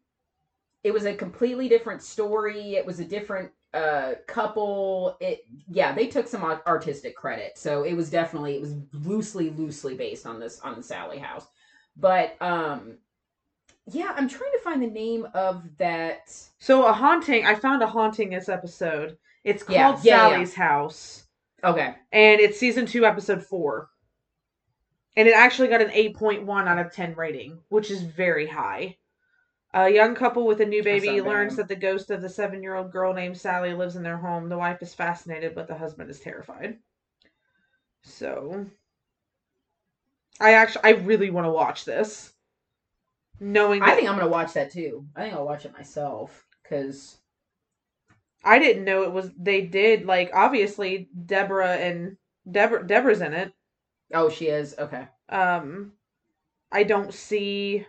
[0.83, 2.75] it was a completely different story.
[2.75, 5.17] It was a different uh couple.
[5.21, 9.95] It yeah, they took some artistic credit, so it was definitely it was loosely loosely
[9.95, 11.47] based on this on the Sallie House.
[11.97, 12.99] But um,
[13.87, 16.33] yeah, I'm trying to find the name of that.
[16.59, 17.45] So a haunting.
[17.47, 19.17] I found a haunting this episode.
[19.45, 20.31] It's called Yeah, yeah, yeah.
[20.31, 21.25] Sallie's House,
[21.63, 23.91] Okay, and it's season two, episode four.
[25.17, 28.47] And it actually got an eight point one out of ten rating, which is very
[28.47, 28.97] high.
[29.73, 32.75] A young couple with a new baby learns that the ghost of the seven year
[32.75, 34.49] old girl named Sally lives in their home.
[34.49, 36.79] The wife is fascinated, but the husband is terrified.
[38.03, 38.67] So,
[40.41, 42.33] I actually, I really want to watch this,
[43.39, 45.07] knowing that I think I'm gonna watch that too.
[45.15, 47.19] I think I'll watch it myself because
[48.43, 52.17] I didn't know it was they did like obviously Deborah and
[52.51, 53.53] Deborah Deborah's in it.
[54.15, 55.07] oh, she is okay.
[55.29, 55.93] Um
[56.73, 57.87] I don't see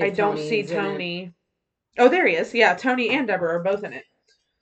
[0.00, 0.74] I don't see Tony's it.
[0.74, 1.34] Tony.
[1.98, 2.52] Oh, there he is.
[2.54, 4.04] Yeah, Tony and Deborah are both in it.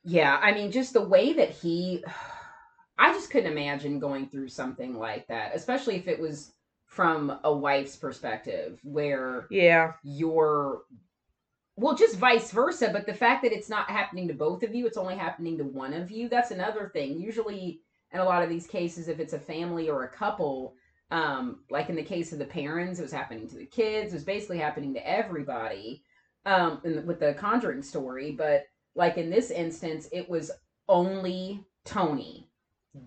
[0.05, 2.05] Yeah, I mean, just the way that he,
[2.99, 6.53] I just couldn't imagine going through something like that, especially if it was
[6.87, 9.95] from a wife's perspective where Yeah.
[10.03, 10.83] you're
[11.77, 14.87] well just vice versa but the fact that it's not happening to both of you
[14.87, 17.81] it's only happening to one of you that's another thing usually
[18.13, 20.75] in a lot of these cases if it's a family or a couple
[21.13, 24.17] um like in the case of the parents it was happening to the kids it
[24.17, 26.03] was basically happening to everybody
[26.47, 30.51] um the, with the conjuring story but like in this instance it was
[30.89, 32.49] only tony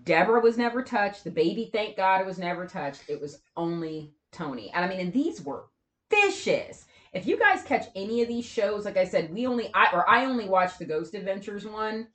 [0.04, 4.12] deborah was never touched the baby thank god it was never touched it was only
[4.32, 5.64] tony and i mean and these were
[6.10, 9.88] vicious if you guys catch any of these shows, like I said, we only I
[9.94, 12.08] or I only watched the Ghost Adventures one.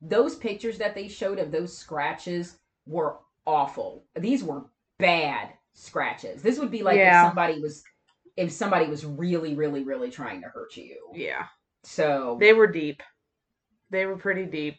[0.00, 4.06] Those pictures that they showed of those scratches were awful.
[4.16, 4.64] These were
[4.98, 6.42] bad scratches.
[6.42, 7.22] This would be like Yeah.
[7.22, 7.82] if somebody was
[8.36, 10.96] if somebody was really, really, really trying to hurt you.
[11.12, 11.46] Yeah.
[11.82, 13.02] So They were deep.
[13.90, 14.76] They were pretty deep.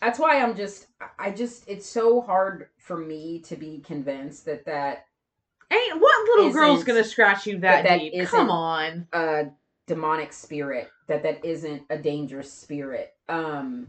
[0.00, 0.86] that's why I'm just
[1.18, 5.06] I just it's so hard for me to be convinced that that
[5.72, 8.12] Ain't what little girl's gonna scratch you that, that that deep?
[8.14, 9.06] isn't- Come on.
[9.12, 9.50] a
[9.86, 13.88] demonic spirit that that isn't a dangerous spirit um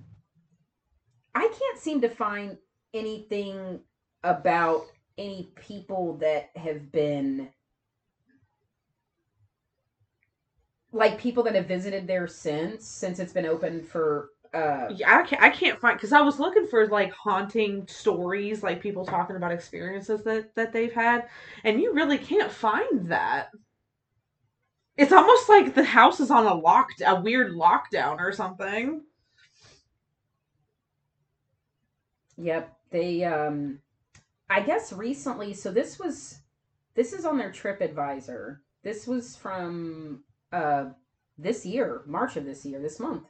[1.36, 2.58] i can't seem to find
[2.96, 3.80] anything
[4.24, 4.86] about
[5.22, 7.50] any people that have been
[10.92, 15.24] like people that have visited there since since it's been open for uh Yeah, I
[15.24, 15.42] can't.
[15.42, 19.52] I can't find because I was looking for like haunting stories, like people talking about
[19.52, 21.28] experiences that that they've had,
[21.64, 23.52] and you really can't find that.
[24.96, 29.04] It's almost like the house is on a lock, a weird lockdown or something.
[32.38, 32.78] Yep.
[32.90, 33.80] They um
[34.52, 36.40] I guess recently so this was
[36.94, 38.58] this is on their TripAdvisor.
[38.84, 40.86] This was from uh
[41.38, 43.24] this year, March of this year, this month.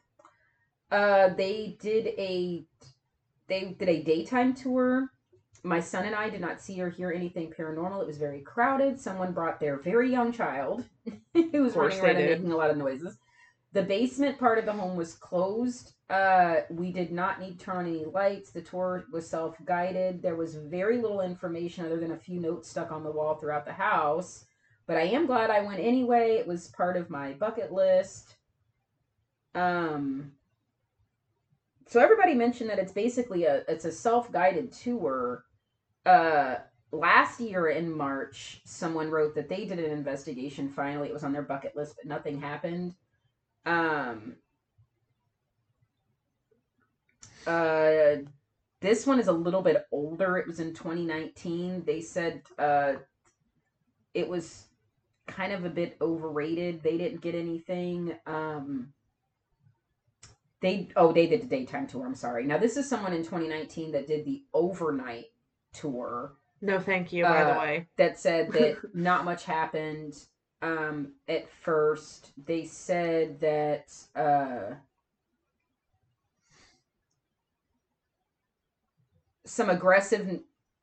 [0.89, 2.65] Uh they did a
[3.47, 5.11] they did a daytime tour.
[5.63, 8.01] My son and I did not see or hear anything paranormal.
[8.01, 8.99] It was very crowded.
[8.99, 10.85] Someone brought their very young child
[11.33, 13.15] who was running around and making a lot of noises.
[13.73, 15.93] The basement part of the home was closed.
[16.09, 18.51] Uh, we did not need to turn on any lights.
[18.51, 20.21] The tour was self guided.
[20.21, 23.65] There was very little information other than a few notes stuck on the wall throughout
[23.65, 24.45] the house.
[24.87, 26.31] But I am glad I went anyway.
[26.31, 28.35] It was part of my bucket list.
[29.55, 30.33] Um,
[31.87, 35.45] so everybody mentioned that it's basically a it's a self guided tour.
[36.05, 36.55] Uh,
[36.91, 40.69] last year in March, someone wrote that they did an investigation.
[40.69, 42.95] Finally, it was on their bucket list, but nothing happened.
[43.65, 44.35] Um,
[47.47, 48.17] uh,
[48.81, 50.37] this one is a little bit older.
[50.37, 51.83] It was in 2019.
[51.85, 52.93] They said uh,
[54.13, 54.65] it was
[55.27, 56.83] kind of a bit overrated.
[56.83, 58.15] They didn't get anything.
[58.25, 58.93] Um,
[60.61, 62.05] they oh they did the daytime tour.
[62.05, 62.45] I'm sorry.
[62.45, 65.25] Now this is someone in 2019 that did the overnight
[65.73, 67.25] tour No, thank you.
[67.27, 70.15] By the Uh, way, that said that not much happened
[70.61, 74.75] um at first they said that uh
[79.45, 80.39] some aggressive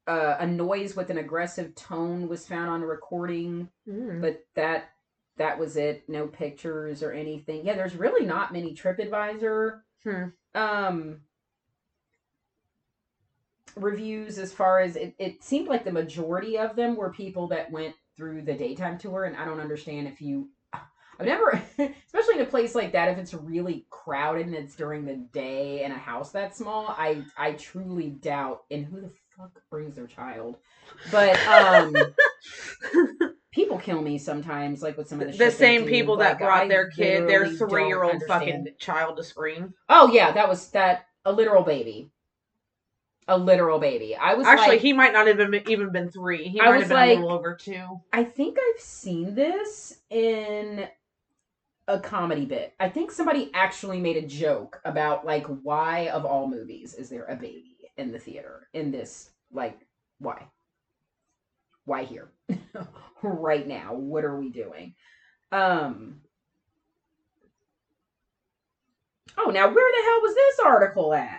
[0.07, 4.21] uh a noise with an aggressive tone was found on a recording Mm.
[4.21, 4.91] but that
[5.37, 10.25] that was it no pictures or anything yeah there's really not many tripadvisor Hmm.
[10.55, 11.21] um
[13.77, 17.71] reviews as far as it, it seemed like the majority of them were people that
[17.71, 21.51] went through the daytime tour and i don't understand if you i've never
[22.07, 25.85] especially in a place like that if it's really crowded and it's during the day
[25.85, 30.07] in a house that small i i truly doubt and who the fuck brings their
[30.07, 30.59] child?
[31.11, 31.95] But um
[33.53, 36.69] people kill me sometimes like with some of the, the same people that brought I
[36.69, 39.75] their kid, their three year old fucking child to scream.
[39.89, 42.11] oh yeah that was that a literal baby
[43.29, 46.49] a literal baby i was Actually, like he might not have been, even been three.
[46.49, 48.01] He I might was have been like- a little over two.
[48.13, 50.89] I think I've seen this in
[51.87, 52.75] a comedy bit.
[52.81, 57.25] I think somebody actually made a joke about like why of all movies is there
[57.27, 59.79] a baby in the theater in this like
[60.19, 60.47] why?
[61.85, 62.29] Why here?
[63.23, 63.95] right now.
[63.95, 64.95] What are we doing?
[65.53, 66.21] Um
[69.39, 71.39] Oh, now where the hell was this article at?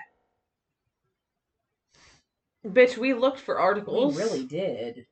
[2.69, 4.15] Bitch, we looked for articles.
[4.15, 5.05] We really did.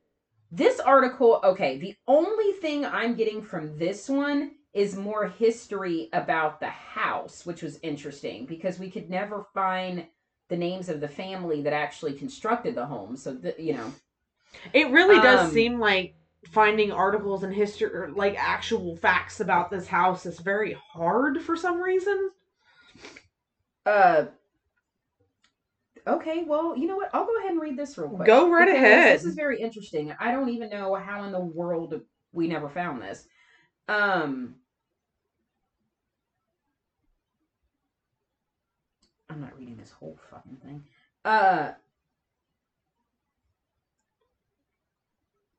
[0.50, 6.60] This article, okay, the only thing I'm getting from this one is more history about
[6.60, 10.06] the house, which was interesting because we could never find
[10.48, 13.16] the names of the family that actually constructed the home.
[13.16, 13.92] So, the, you know,
[14.72, 16.14] It really does Um, seem like
[16.50, 21.56] finding articles and history, or like actual facts about this house, is very hard for
[21.56, 22.30] some reason.
[23.84, 24.26] uh,
[26.08, 27.10] Okay, well, you know what?
[27.12, 28.26] I'll go ahead and read this real quick.
[28.26, 29.18] Go right ahead.
[29.18, 30.14] This is very interesting.
[30.18, 32.00] I don't even know how in the world
[32.32, 33.26] we never found this.
[33.88, 34.54] Um,
[39.28, 40.84] I'm not reading this whole fucking thing.
[41.26, 41.72] Uh,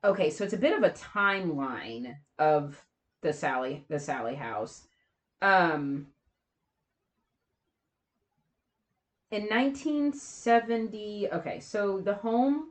[0.03, 2.83] okay, so it's a bit of a timeline of
[3.21, 4.87] the Sally the Sallie house.
[5.43, 6.07] Um,
[9.31, 12.69] in 1970 okay so the home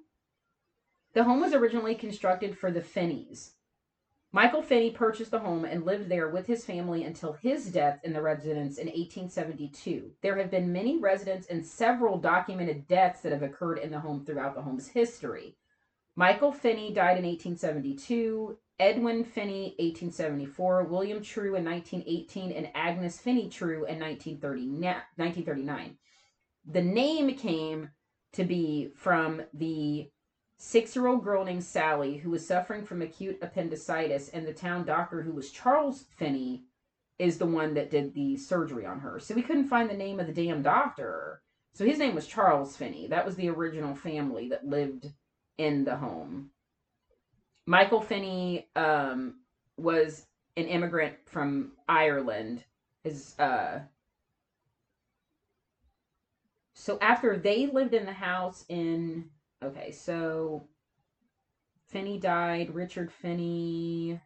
[1.14, 3.52] the home was originally constructed for the finneys.
[4.30, 8.12] Michael finney purchased the home and lived there with his family until his death in
[8.12, 13.42] the residence in 1872 there have been many residents and several documented deaths that have
[13.42, 15.56] occurred in the home throughout the home's history.
[16.14, 23.48] Michael finney died in 1872 edwin finney 1874 william true in 1918 and agnes finney
[23.48, 25.98] true in 1939
[26.70, 27.90] the name came
[28.34, 30.10] to be from the
[30.58, 34.84] six year old girl named Sally who was suffering from acute appendicitis, and the town
[34.84, 36.64] doctor, who was Charles Finney,
[37.18, 39.18] is the one that did the surgery on her.
[39.18, 41.42] So we couldn't find the name of the damn doctor.
[41.72, 43.08] So his name was Charles Finney.
[43.08, 45.12] That was the original family that lived
[45.58, 46.50] in the home.
[47.66, 49.40] Michael Finney um,
[49.76, 52.64] was an immigrant from Ireland.
[53.04, 53.80] His uh,
[56.80, 59.24] so after they lived in the house in
[59.64, 60.68] okay, so
[61.88, 62.72] Finney died.
[62.72, 64.20] Richard Finney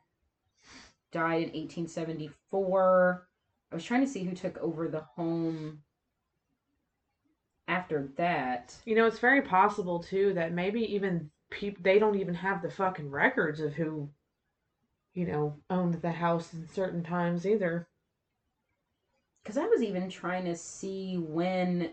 [1.13, 3.27] died in 1874.
[3.71, 5.81] I was trying to see who took over the home
[7.69, 8.77] after that.
[8.85, 12.71] You know, it's very possible too that maybe even people they don't even have the
[12.71, 14.11] fucking records of who,
[15.15, 17.89] you know, owned the house in certain times either.
[19.43, 21.93] Because I was even trying to see when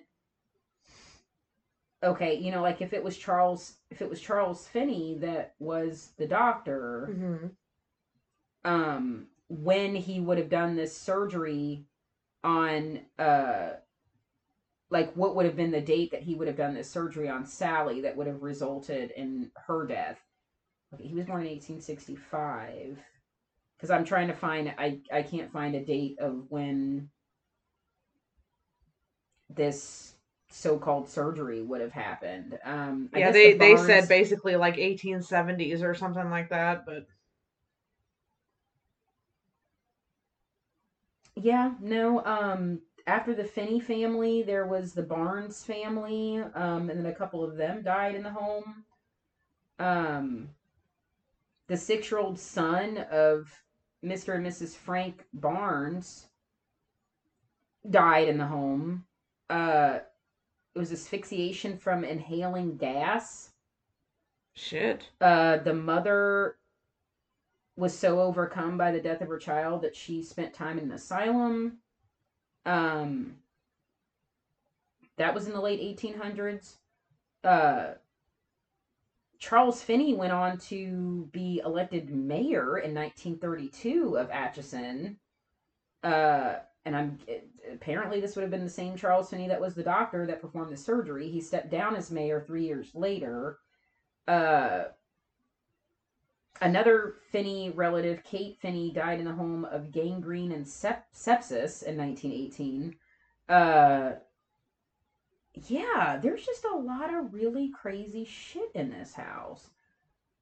[2.04, 6.12] okay, you know, like if it was Charles, if it was Charles Finney that was
[6.18, 7.48] the doctor, Mm-hmm.
[8.66, 11.86] um, when he would have done this surgery
[12.44, 13.72] on, uh,
[14.92, 17.46] like what would have been the date that he would have done this surgery on
[17.46, 20.20] Sally that would have resulted in her death.
[20.94, 22.98] Okay, he was born in 1865.
[23.78, 27.10] Because I'm trying to find, I I can't find a date of when
[29.50, 30.14] this
[30.50, 32.58] so-called surgery would have happened.
[32.64, 36.86] Um, I Yeah, guess they the they said basically like 1870s or something like that,
[36.86, 37.08] but
[41.36, 42.24] Yeah, no.
[42.26, 47.44] Um, after the Finney family, there was the Barnes family, um, and then a couple
[47.44, 48.86] of them died in the home.
[49.80, 50.50] Um,
[51.68, 53.64] the six-year-old son of
[54.02, 54.34] Mr.
[54.34, 54.76] and Mrs.
[54.76, 56.28] Frank Barnes
[57.90, 59.06] died in the home.
[59.50, 60.00] Uh,
[60.80, 63.52] it was asphyxiation from inhaling gas.
[64.56, 65.10] shit.
[65.20, 66.56] Uh, the mother
[67.76, 70.92] was so overcome by the death of her child that she spent time in an
[70.94, 71.80] asylum.
[72.66, 73.36] Um,
[75.18, 76.76] that was in the late 1800s.
[77.44, 77.96] Uh,
[79.38, 85.18] Charles Finney went on to be elected mayor in 1932 of Atchison.
[86.04, 86.56] Uh,
[86.86, 87.20] and I'm
[87.72, 90.72] apparently this would have been the same Charles Finney that was the doctor that performed
[90.72, 91.30] the surgery.
[91.30, 93.60] He stepped down as mayor three years later.
[94.28, 94.86] Uh,
[96.62, 101.98] another Finney relative, Kate Finney, died in the home of gangrene and sep- sepsis in
[101.98, 102.96] 1918.
[103.48, 104.12] Uh,
[105.68, 109.70] yeah, there's just a lot of really crazy shit in this house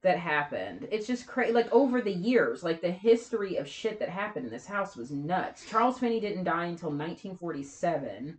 [0.08, 0.88] that happened.
[0.90, 1.52] It's just crazy.
[1.52, 5.12] Like over the years, like the history of shit that happened in this house was
[5.12, 5.66] nuts.
[5.70, 8.38] Charles Finney didn't die until 1947.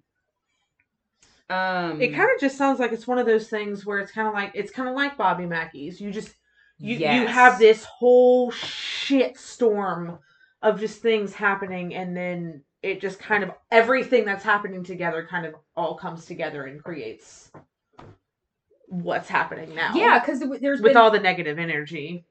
[1.51, 4.27] Um, It kind of just sounds like it's one of those things where it's kind
[4.27, 6.01] of like it's kind of like Bobby Mackey's.
[6.01, 6.35] You just
[6.79, 10.19] you you have this whole shit storm
[10.63, 15.45] of just things happening and then it just kind of everything that's happening together kind
[15.45, 17.53] of all comes together and creates
[18.89, 19.95] what's happening now.
[19.95, 22.25] Yeah, because there's with been all the negative energy.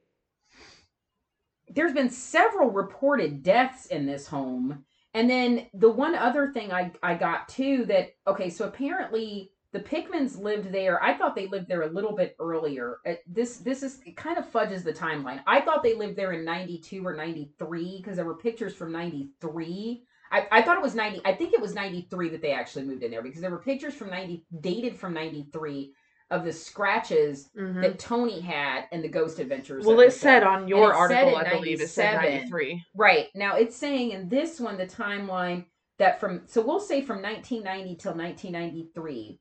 [1.69, 4.85] there's been several reported deaths in this home.
[5.13, 9.79] And then the one other thing I, I got too that okay, so apparently the
[9.79, 11.03] Pickmans lived there.
[11.03, 12.99] I thought they lived there a little bit earlier.
[13.05, 15.41] Uh, This this is it kind of fudges the timeline.
[15.47, 20.03] I thought they lived there in 92 or 93 because there were pictures from 93.
[20.31, 21.21] I, I thought it was 90.
[21.25, 23.93] I think it was 93 that they actually moved in there because there were pictures
[23.95, 25.93] from 90 dated from 93
[26.29, 27.81] of the scratches Mhm.
[27.81, 29.85] that Tony had in the Ghost Adventures.
[29.85, 32.83] Well, it said on your article, I believe it said 93.
[32.95, 33.29] Right.
[33.33, 35.65] Now it's saying in this one, the timeline
[35.97, 39.39] that from, so we'll say from 1990 till 1993,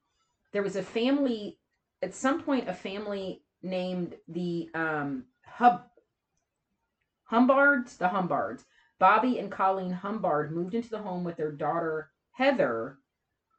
[0.53, 1.59] there was a family
[2.03, 5.83] at some point a family named the um Hub
[7.25, 8.65] Humbards, the Humbards.
[8.99, 12.99] Bobby and Colleen Humbard moved into the home with their daughter Heather,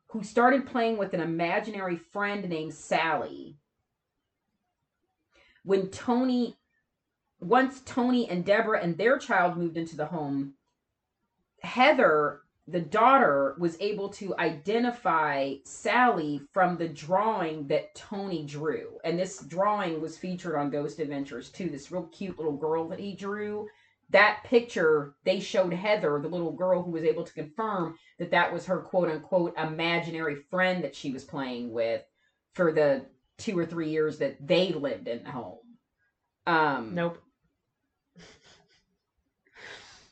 [0.08, 3.58] who started playing with an imaginary friend named Sally.
[5.64, 6.58] When Tony
[7.40, 10.54] once Tony and Deborah and their child moved into the home,
[11.62, 19.00] Heather, the daughter, was able to identify Sally from the drawing that Tony drew.
[19.04, 21.70] And this drawing was featured on Ghost Adventures too.
[21.70, 23.70] This real cute little girl that he drew.
[24.10, 28.54] That picture, they showed Heather, the little girl who was able to confirm that that
[28.54, 32.04] was her quote unquote imaginary friend that she was playing with
[32.54, 33.06] for the
[33.38, 35.60] two or three years that they lived in the home.
[36.46, 37.18] Um, Nope.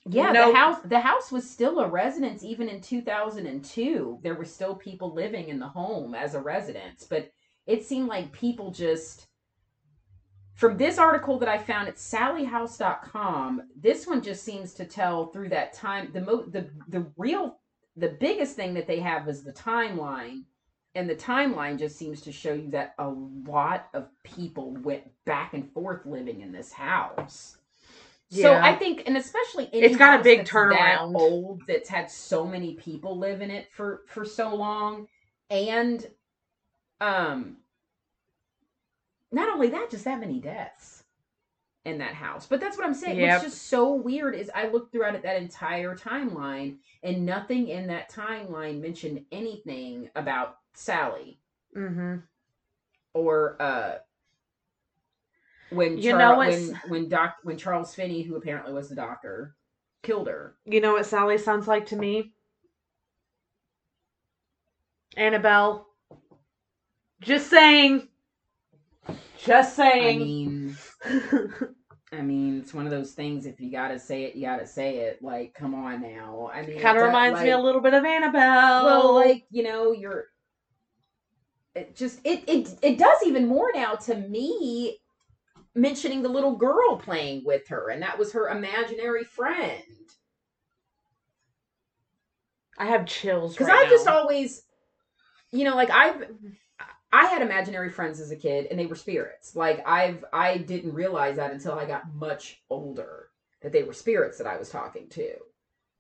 [0.08, 0.54] Yeah, Nope.
[0.54, 4.20] the house the house was still a residence even in 2002.
[4.22, 7.32] There were still people living in the home as a residence, but
[7.66, 9.28] it seemed like people just
[10.56, 15.50] from this article that I found at sallyhouse.com, this one just seems to tell through
[15.50, 17.60] that time the mo- the the real
[17.98, 20.44] the biggest thing that they have is the timeline
[20.96, 25.54] and the timeline just seems to show you that a lot of people went back
[25.54, 27.58] and forth living in this house.
[28.30, 28.44] Yeah.
[28.44, 31.14] So I think, and especially It's got a big turnaround.
[31.14, 35.08] That old that's had so many people live in it for for so long,
[35.50, 36.06] and
[37.02, 37.58] um,
[39.36, 41.04] not only that, just that many deaths
[41.84, 42.48] in that house.
[42.48, 43.20] But that's what I'm saying.
[43.20, 43.42] Yep.
[43.42, 48.10] What's just so weird is I looked throughout that entire timeline, and nothing in that
[48.10, 51.40] timeline mentioned anything about Sally
[51.78, 52.16] Mm-hmm.
[53.14, 53.96] or uh
[55.70, 59.56] when You Char- know when when doc when Charles Finney, who apparently was the doctor,
[60.02, 60.56] killed her.
[60.66, 62.32] You know what Sally sounds like to me?
[65.18, 65.88] Annabelle.
[67.22, 68.08] Just saying.
[69.46, 70.18] Just saying.
[70.18, 70.78] I mean,
[72.12, 73.46] I mean, it's one of those things.
[73.46, 75.22] If you gotta say it, you gotta say it.
[75.22, 76.50] Like, come on now.
[76.54, 78.86] I mean, kind of reminds me a little bit of Annabelle.
[78.86, 80.26] Well, like you know, you're.
[81.76, 84.98] It just it it it does even more now to me,
[85.76, 89.84] mentioning the little girl playing with her, and that was her imaginary friend.
[92.78, 94.64] I have chills because right I've just always,
[95.52, 96.30] you know, like I've,
[97.16, 99.56] I had imaginary friends as a kid, and they were spirits.
[99.56, 103.30] Like I've, I didn't realize that until I got much older
[103.62, 105.30] that they were spirits that I was talking to,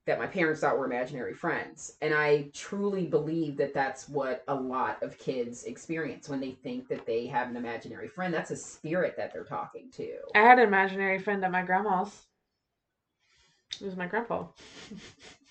[0.07, 4.55] that my parents thought were imaginary friends, and I truly believe that that's what a
[4.55, 8.33] lot of kids experience when they think that they have an imaginary friend.
[8.33, 10.17] That's a spirit that they're talking to.
[10.35, 12.25] I had an imaginary friend at my grandma's.
[13.79, 14.47] It was my grandpa.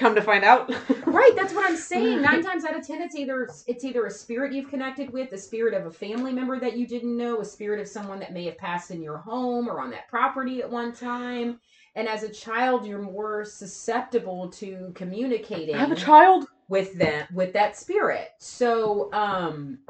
[0.00, 0.72] Come to find out.
[1.06, 2.22] Right, that's what I'm saying.
[2.22, 5.38] Nine times out of ten, it's either it's either a spirit you've connected with, a
[5.38, 8.44] spirit of a family member that you didn't know, a spirit of someone that may
[8.44, 11.58] have passed in your home or on that property at one time.
[11.96, 16.46] And as a child, you're more susceptible to communicating I have a child.
[16.68, 18.28] with them with that spirit.
[18.38, 19.80] So, um,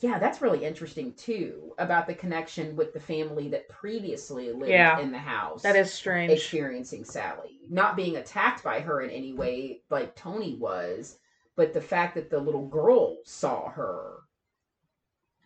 [0.00, 4.98] yeah, that's really interesting too about the connection with the family that previously lived Yeah.
[5.00, 6.32] in the house That is strange.
[6.32, 11.18] experiencing Sally, not being attacked by her in any way like Tony was,
[11.56, 14.18] but the fact that the little girl saw her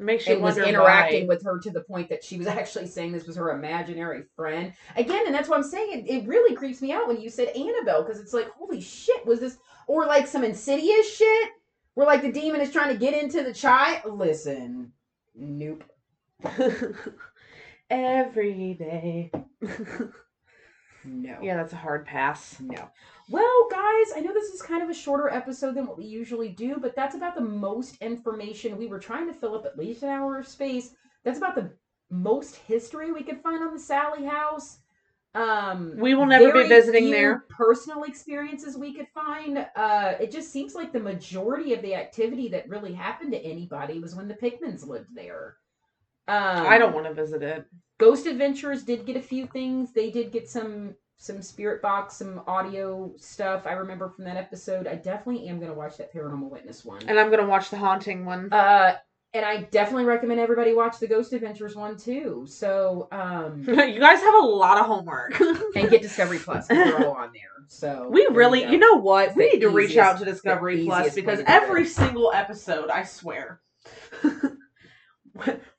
[0.00, 1.34] It makes you and was interacting why.
[1.34, 4.72] with her to the point that she was actually saying this was her imaginary friend.
[4.96, 6.06] Again, and that's what I'm saying.
[6.06, 9.24] It, it really creeps me out when you said Annabelle because it's like, holy shit,
[9.26, 11.50] was this or like some insidious shit
[11.94, 14.18] where like the demon is trying to get into the child?
[14.18, 14.92] Listen,
[15.34, 15.84] nope.
[17.90, 19.32] Every day.
[21.04, 21.38] No.
[21.40, 22.60] yeah, that's a hard pass.
[22.60, 22.90] No.
[23.30, 26.50] Well, guys, I know this is kind of a shorter episode than what we usually
[26.50, 28.76] do, but that's about the most information.
[28.76, 30.94] We were trying to fill up at least an hour of space.
[31.24, 31.70] That's about the
[32.10, 34.78] most history we could find on the Sallie House.
[35.34, 37.44] Um, We will never be visiting there.
[37.48, 39.66] Personal experiences we could find.
[39.76, 44.00] Uh, it just seems like the majority of the activity that really happened to anybody
[44.00, 45.56] was when the Pickmans lived there.
[46.26, 47.66] Um, I don't want to visit it.
[47.98, 49.92] Ghost Adventures did get a few things.
[49.92, 53.66] They did get some some spirit box, some audio stuff.
[53.66, 54.86] I remember from that episode.
[54.86, 57.02] I definitely am gonna watch that Paranormal Witness one.
[57.06, 58.50] And I'm gonna watch the haunting one.
[58.50, 58.96] Uh,
[59.32, 62.46] and I definitely recommend everybody watch the Ghost Adventures one too.
[62.48, 65.38] So um, you guys have a lot of homework.
[65.40, 66.68] and get Discovery Plus.
[66.70, 67.42] all on there.
[67.68, 68.70] So we really, go.
[68.70, 69.28] you know what?
[69.28, 73.60] It's We need to reach out to Discovery Plus because every single episode, I swear.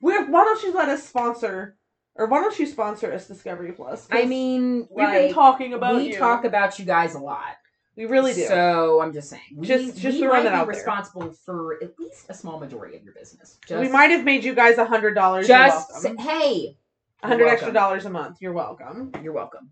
[0.00, 1.76] We're, why don't you let us sponsor,
[2.16, 4.08] or why don't you sponsor us Discovery Plus?
[4.10, 6.18] I mean, we've like, been talking about we you.
[6.18, 7.56] talk about you guys a lot.
[7.96, 8.46] We really do.
[8.46, 10.74] So I'm just saying, we, Just- just we might that be out there.
[10.76, 13.58] responsible for at least a small majority of your business.
[13.66, 15.46] Just, we might have made you guys a hundred dollars.
[15.46, 16.76] Just say, hey,
[17.22, 18.38] A hundred extra dollars a month.
[18.40, 19.12] You're welcome.
[19.22, 19.70] you're welcome.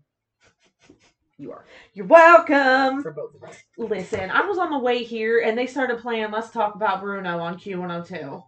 [1.37, 1.65] You are
[1.95, 3.01] You're welcome.
[3.01, 3.57] for both of us.
[3.75, 7.39] Listen, I was on the way here and they started playing Let's Talk About Bruno
[7.39, 8.43] on Q102.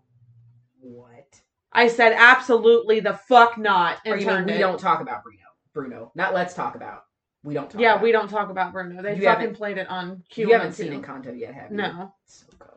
[0.80, 1.42] What?
[1.72, 4.60] I said absolutely the fuck not and Or you mean we it.
[4.60, 5.40] don't talk about Bruno?
[5.74, 7.06] Bruno, not let's talk about.
[7.44, 7.82] We don't talk.
[7.82, 8.04] yeah, about.
[8.04, 9.02] we don't talk about Bruno.
[9.02, 10.38] They You fucking haven't- played it on Q102.
[10.38, 11.78] You haven't seen Encanto yet, have you?
[11.78, 12.14] No.
[12.26, 12.70] So good.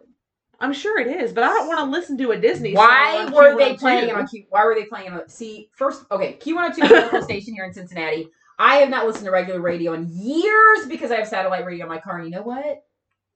[0.59, 3.27] I'm sure it is, but I don't want to listen to a Disney Why song
[3.27, 3.79] on were they Q102.
[3.79, 4.45] playing it on Q?
[4.49, 5.29] Why were they playing it on?
[5.29, 8.29] See, first, okay, Q102 is a local station here in Cincinnati.
[8.59, 11.91] I have not listened to regular radio in years because I have satellite radio in
[11.91, 12.17] my car.
[12.17, 12.83] And you know what?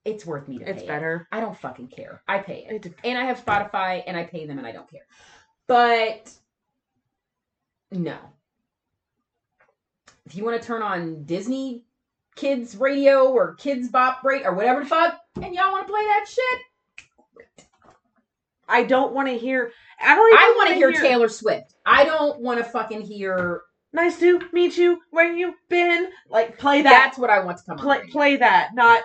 [0.03, 0.71] It's worth me to pay.
[0.71, 0.87] It's it.
[0.87, 1.27] better.
[1.31, 2.23] I don't fucking care.
[2.27, 2.87] I pay it.
[2.87, 5.05] It, and I have Spotify and I pay them and I don't care.
[5.67, 6.33] But
[7.91, 8.17] no.
[10.31, 11.83] If you want to turn on Disney
[12.37, 16.01] Kids Radio or Kidz Bop Radio or whatever the fuck, and y'all want to play
[16.05, 17.57] that shit,
[18.65, 19.73] I don't want to hear.
[20.01, 20.29] I don't.
[20.29, 21.75] Even I want to hear Taylor Swift.
[21.85, 23.63] I don't want to fucking hear.
[23.91, 25.01] Nice to meet you.
[25.09, 26.07] Where you been?
[26.29, 26.89] Like play that.
[26.89, 28.69] That's what I want to come play play that.
[28.73, 29.03] Not.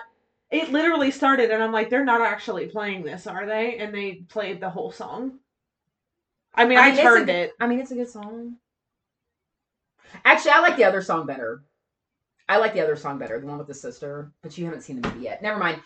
[0.49, 3.79] It literally started, and I'm like, they're not actually playing this, are they?
[3.79, 5.39] And they played the whole song.
[6.55, 7.51] I mean, I I, mean, a turned good- it.
[7.59, 8.55] I mean, it's a good song.
[10.25, 11.63] Actually, I like the other song better.
[12.49, 15.01] I like the other song better, the one with the sister, but you haven't seen
[15.01, 15.41] the movie yet.
[15.41, 15.81] Never mind.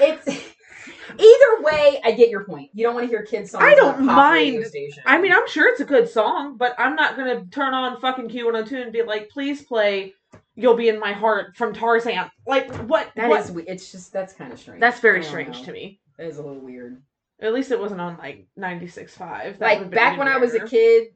[0.00, 0.26] It's
[1.18, 2.00] either way.
[2.04, 2.70] I get your point.
[2.72, 3.64] You don't want to hear kids songs.
[3.64, 4.64] I don't on a pop mind.
[5.04, 8.28] I mean, I'm sure it's a good song, but I'm not gonna turn on fucking
[8.28, 10.14] Q102 and be like, please play
[10.54, 12.30] "You'll Be in My Heart" from Tarzan.
[12.46, 13.10] Like, what?
[13.16, 13.44] that what?
[13.44, 14.80] is we- It's just that's kind of strange.
[14.80, 15.64] That's very strange know.
[15.64, 16.00] to me.
[16.16, 17.02] That is a little weird.
[17.40, 19.58] At least it wasn't on like 96.5.
[19.58, 21.08] That like back when I was a kid,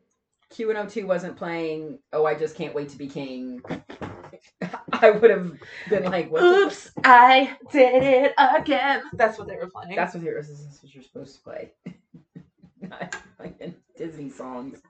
[0.52, 1.98] Q102 wasn't playing.
[2.12, 3.62] Oh, I just can't wait to be king.
[4.92, 5.52] I would have
[5.88, 6.40] been like, what?
[6.40, 6.46] the?
[6.46, 9.02] Oops, I did it again.
[9.14, 9.94] That's what they were playing.
[9.96, 11.72] That's what you're, this what you're supposed to play.
[12.80, 14.80] Not fucking Disney songs.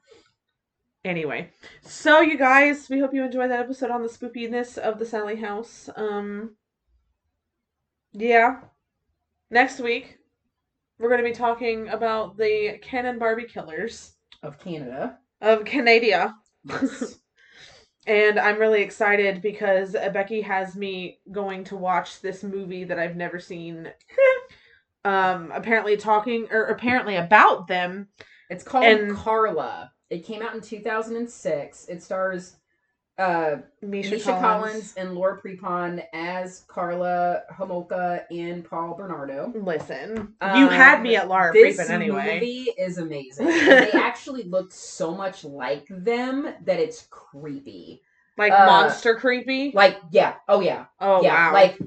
[1.05, 1.51] Anyway,
[1.83, 5.37] so you guys, we hope you enjoyed that episode on the spookiness of the Sallie
[5.37, 5.89] House.
[5.97, 6.57] Um,
[8.13, 8.61] yeah.
[9.51, 10.19] Next week,
[10.99, 15.19] we're going to be talking about the Ken and Barbie killers Of Canada.
[15.41, 16.35] Of Canada.
[16.65, 17.17] Yes.
[18.07, 23.15] And I'm really excited because Becky has me going to watch this movie that I've
[23.15, 23.93] never seen.
[25.05, 28.09] um, apparently talking or apparently about them.
[28.49, 29.93] it's called And- Karla.
[30.09, 31.85] It came out in 2006.
[31.89, 32.57] It stars
[33.21, 34.95] uh, Misha, Misha Collins.
[34.97, 39.53] and Laura Prepon as Karla Homolka and Paul Bernardo.
[39.55, 42.35] Listen, you had me Um, at Laura This Prepon anyway.
[42.35, 43.47] movie is amazing.
[43.47, 48.01] they actually look so much like them that it's creepy.
[48.39, 49.71] Like uh, monster creepy.
[49.75, 51.53] Like, yeah, oh yeah, Oh yeah, wow!
[51.53, 51.79] like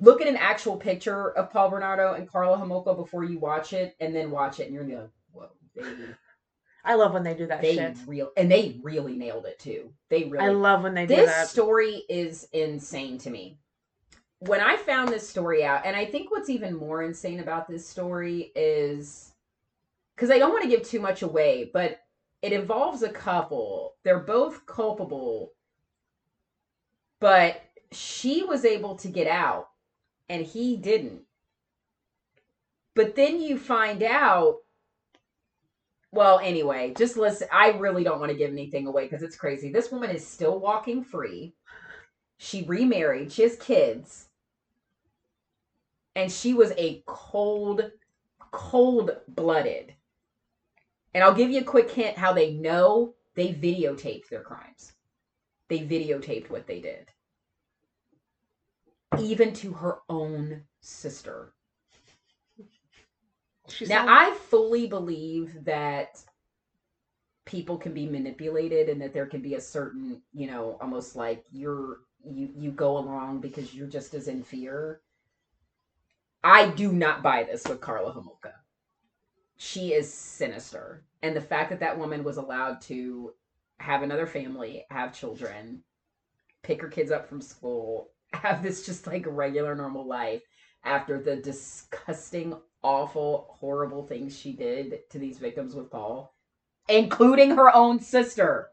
[0.00, 3.96] look at an actual picture of Paul Bernardo and Karla Homolka before you watch it,
[4.00, 5.82] and then watch it, and you're like, "Whoa, they,
[6.84, 7.96] I love when they do that they shit.
[8.06, 9.92] real," and they really nailed it too.
[10.08, 10.46] They really.
[10.46, 11.48] I love when they do this that.
[11.48, 13.58] story is insane to me.
[14.40, 17.86] When I found this story out, and I think what's even more insane about this
[17.86, 19.32] story is
[20.14, 22.00] because I don't want to give too much away, but
[22.42, 23.96] it involves a couple.
[24.04, 25.52] They're both culpable,
[27.20, 27.60] but
[27.90, 29.68] she was able to get out
[30.28, 31.22] and he didn't.
[32.94, 34.58] But then you find out.
[36.10, 37.48] Well, anyway, just listen.
[37.52, 39.70] I really don't want to give anything away because it's crazy.
[39.70, 41.54] This woman is still walking free.
[42.38, 43.30] She remarried.
[43.30, 44.28] She has kids.
[46.16, 47.90] And she was a cold,
[48.50, 49.94] cold blooded.
[51.14, 54.94] And I'll give you a quick hint how they know they videotaped their crimes.
[55.68, 57.08] They videotaped what they did.
[59.18, 61.52] Even to her own sister.
[63.68, 66.22] She's Now, so- I fully believe that
[67.44, 71.44] people can be manipulated and that there can be a certain, you know, almost like
[71.50, 75.00] you're you you go along because you're just as in fear.
[76.44, 78.52] I do not buy this with Karla Homolka.
[79.56, 81.04] She is sinister.
[81.22, 83.32] And the fact that that woman was allowed to
[83.78, 85.82] have another family, have children,
[86.62, 90.42] pick her kids up from school, have this just like regular normal life
[90.84, 96.34] after the disgusting, awful, horrible things she did to these victims with Paul,
[96.88, 98.68] including her own sister,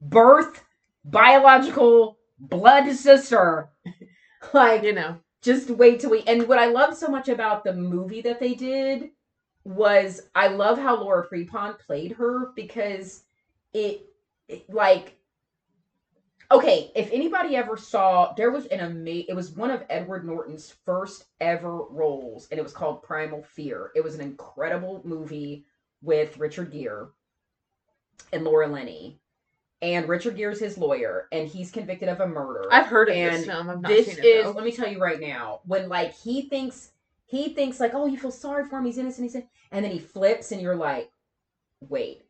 [0.00, 0.64] birth,
[1.04, 3.70] biological blood sister.
[4.52, 6.22] like, you know, just wait till we.
[6.22, 9.10] And what I love so much about the movie that they did
[9.64, 13.24] was I love how Laura Prepon played her because
[13.72, 14.06] it,
[14.48, 15.16] it like
[16.50, 19.26] Okay, if anybody ever saw, there was an amazing.
[19.28, 23.90] It was one of Edward Norton's first ever roles, and it was called Primal Fear.
[23.96, 25.64] It was an incredible movie
[26.02, 27.06] with Richard Gere
[28.32, 29.18] and Laura Linney,
[29.82, 32.68] and Richard Gere's his lawyer, and he's convicted of a murder.
[32.70, 33.68] I've heard of And this film.
[33.70, 34.24] I've not this seen it.
[34.24, 34.50] is though.
[34.52, 36.90] let me tell you right now when like he thinks
[37.26, 39.90] he thinks like oh you feel sorry for him he's innocent he's in, and then
[39.92, 41.10] he flips and you're like
[41.88, 42.22] wait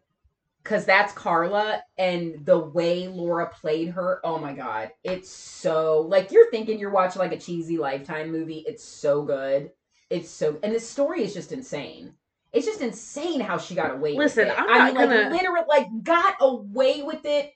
[0.67, 6.33] because that's karla and the way laura played her oh my god it's so like
[6.33, 9.71] you're thinking you're watching like a cheesy lifetime movie it's so good
[10.11, 12.12] it's so and the story is just insane
[12.53, 15.09] it's just insane how she got away Listen, with it I'm i not mean like
[15.09, 17.53] gonna- literally like got away with it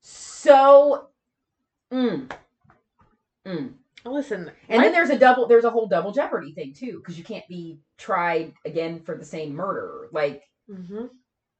[0.00, 1.08] so
[1.92, 2.30] mm,
[3.46, 3.72] mm.
[4.04, 7.18] Listen, And my- then there's a double there's a whole double jeopardy thing too because
[7.18, 10.08] you can't be tried again for the same murder.
[10.12, 11.10] Like Mhm.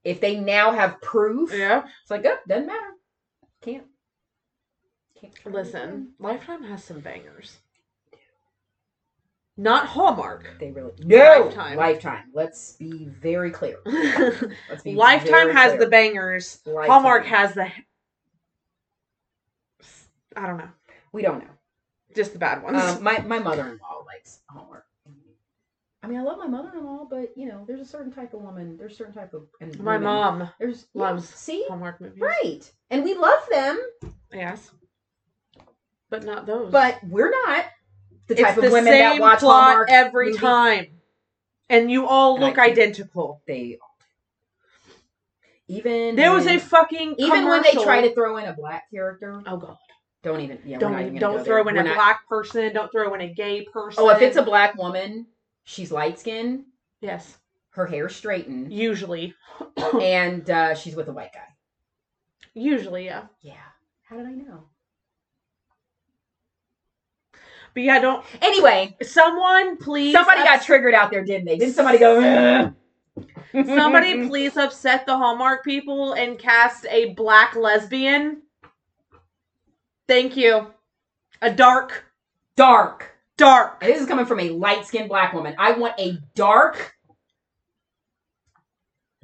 [0.09, 1.86] If they now have proof, yeah.
[2.02, 2.94] it's like oh, doesn't matter.
[3.61, 3.84] Can't.
[5.20, 5.34] Can't.
[5.44, 7.59] Listen, Lifetime has some bangers.
[9.59, 10.48] Not Hallmark.
[10.59, 11.76] They really no Lifetime.
[11.76, 12.24] Lifetime.
[12.32, 13.80] Let's be very clear.
[13.84, 15.80] Let's be Lifetime very has clear.
[15.80, 16.61] the bangers.
[16.64, 16.90] Lifetime.
[16.90, 17.70] Hallmark has the.
[20.36, 20.68] I don't know,
[21.12, 21.50] We don't know.
[22.14, 22.80] just the bad ones.
[22.80, 24.86] Um, my my mother in law likes Hallmark.
[26.03, 28.32] I mean, I love my mother in law, but you know, there's a certain type
[28.34, 28.76] of woman.
[28.76, 30.05] There's a certain type of and My women.
[30.05, 32.20] mom There's loves yeah, see Hallmark movies.
[32.20, 33.80] right, and we love them.
[34.32, 34.70] Yes,
[36.11, 36.70] but not those.
[36.70, 37.64] But we're not
[38.28, 40.40] the type of women that watch Hallmark every movies.
[40.40, 40.86] time,
[41.68, 43.42] and you all And I look identical.
[43.49, 43.78] They
[45.66, 49.42] even There was a fucking even when they try to throw in a black character.
[49.46, 49.76] Oh god!
[50.22, 50.76] Don't even yeah.
[50.76, 51.68] we're don't not even, gonna don't go throw there.
[51.70, 52.72] in We're a not- black person.
[52.72, 54.03] Don't throw in a gay person.
[54.03, 55.26] Oh, if it's a black woman,
[55.68, 56.64] she's light skinned,
[57.02, 57.36] yes,
[57.70, 59.34] her hair straightened, usually,
[60.00, 61.46] and uh, she's with a white guy.
[62.54, 63.24] usually, yeah.
[63.42, 63.54] Yeah.
[64.02, 64.64] How did I know?
[67.74, 68.24] But yeah, don't.
[68.40, 70.14] Anyway, Someone please.
[70.14, 71.58] somebody got triggered out there, didn't they?
[71.58, 72.18] Didn't somebody go?
[72.20, 72.74] "Ugh"?
[73.66, 78.42] Somebody please upset the Hallmark people and cast a black lesbian.
[80.06, 80.68] Thank you.
[81.42, 82.04] A dark,
[82.56, 83.17] dark.
[83.39, 83.80] Dark.
[83.80, 85.55] This is coming from a light skinned black woman.
[85.59, 86.95] I want a dark,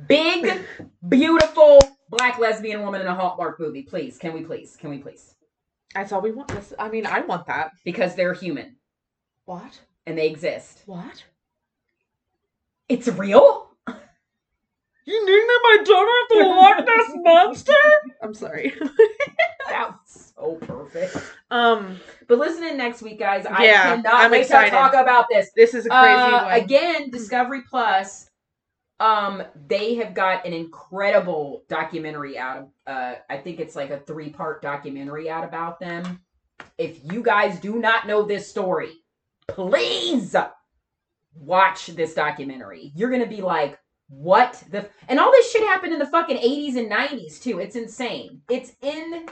[0.07, 0.63] big,
[1.07, 3.83] beautiful black lesbian woman in a Hallmark movie.
[3.83, 4.77] Please, can we please?
[4.77, 5.35] Can we please?
[5.95, 6.49] That's all we want.
[6.49, 7.73] This- I mean, I want that.
[7.85, 8.77] Because they're human
[9.45, 9.79] What?
[10.07, 10.83] and they exist.
[10.87, 11.25] What?
[12.89, 13.69] It's real?
[15.07, 17.73] You named my daughter after the Loch Ness monster?
[18.23, 18.73] I'm sorry.
[19.69, 21.17] That's so perfect.
[21.51, 21.99] Um,
[22.29, 23.47] But listen in next week, guys.
[23.47, 24.71] I Yeah, cannot I'm wait excited.
[24.71, 25.51] to talk about this.
[25.57, 26.53] this is a crazy Uh, one.
[26.61, 28.31] again, Discovery Plus.
[29.01, 32.69] Um, they have got an incredible documentary out of.
[32.87, 36.21] Uh, I think it's like a three-part documentary out about them.
[36.79, 38.93] If you guys do not know this story,
[39.49, 40.37] please
[41.35, 42.93] watch this documentary.
[42.95, 46.77] You're gonna be like, "What the?" And all this shit happened in the fucking 80s
[46.77, 47.59] and 90s too.
[47.59, 48.43] It's insane.
[48.49, 49.27] It's in.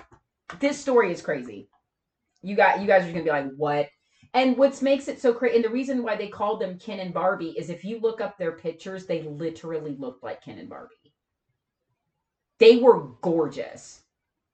[0.60, 1.68] This story is crazy.
[2.42, 2.80] You got.
[2.80, 3.88] You guys are gonna be like, "What?"
[4.34, 7.12] And what makes it so crazy, and the reason why they called them Ken and
[7.12, 10.94] Barbie is if you look up their pictures, they literally looked like Ken and Barbie.
[12.58, 14.02] They were gorgeous,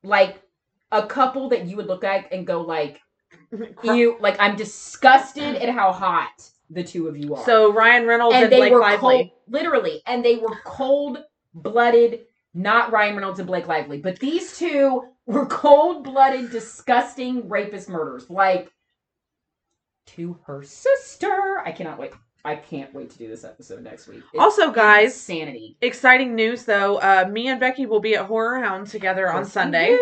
[0.02, 0.42] like
[0.90, 3.00] a couple that you would look at and go like,
[3.82, 7.44] "You like." I'm disgusted at how hot the two of you are.
[7.44, 8.98] so Ryan Reynolds and, and Blake Lively.
[8.98, 11.18] cold, literally, and they were cold
[11.54, 12.22] blooded.
[12.54, 18.28] Not Ryan Reynolds and Blake Lively, but these two were cold blooded, disgusting rapist murders.
[18.28, 18.72] Like
[20.08, 21.62] to her sister.
[21.64, 22.12] I cannot wait.
[22.44, 24.22] I can't wait to do this episode next week.
[24.32, 25.76] It's Also, guys, insanity.
[25.82, 26.96] exciting news though.
[26.98, 29.96] Uh, me and Becky will be at Horror Hound together on Sunday.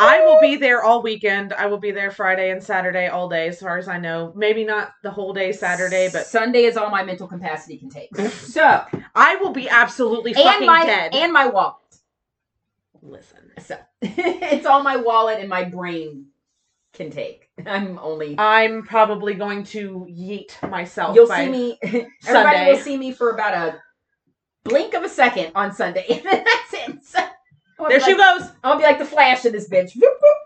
[0.00, 1.52] I will be there all weekend.
[1.54, 4.32] I will be there Friday and Saturday all day, as far as I know.
[4.36, 8.10] Maybe not the whole day Saturday, but Sunday is all my mental capacity can take.
[8.32, 8.84] So
[9.14, 11.14] I will be absolutely fucking my dead.
[11.14, 11.76] and my wallet.
[13.02, 16.26] Listen, So it's all my wallet and my brain
[16.94, 17.48] can take.
[17.66, 21.16] I'm only I'm probably going to yeet myself.
[21.16, 21.78] You'll see me.
[22.26, 23.80] Everybody will see me for about a
[24.64, 27.04] blink of a second on Sunday, and then that's it.
[27.04, 27.18] So,
[27.88, 28.50] There she like, goes.
[28.62, 29.98] I'll be like the Flash in this bitch.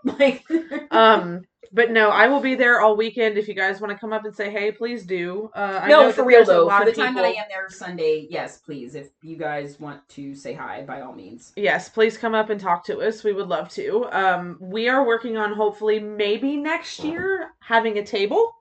[0.03, 0.43] Like,
[0.89, 1.43] Um,
[1.77, 3.37] but no, I will be there all weekend.
[3.37, 5.51] If you guys want to come up and say hey, please do.
[5.55, 6.67] Uh, I no, know for real though.
[6.69, 8.95] For the time that I am there Sunday, yes, please.
[8.95, 11.53] If you guys want to say hi, by all means.
[11.55, 13.23] Yes, please come up and talk to us.
[13.23, 14.05] We would love to.
[14.11, 18.56] Um, we are working on hopefully maybe next year having a table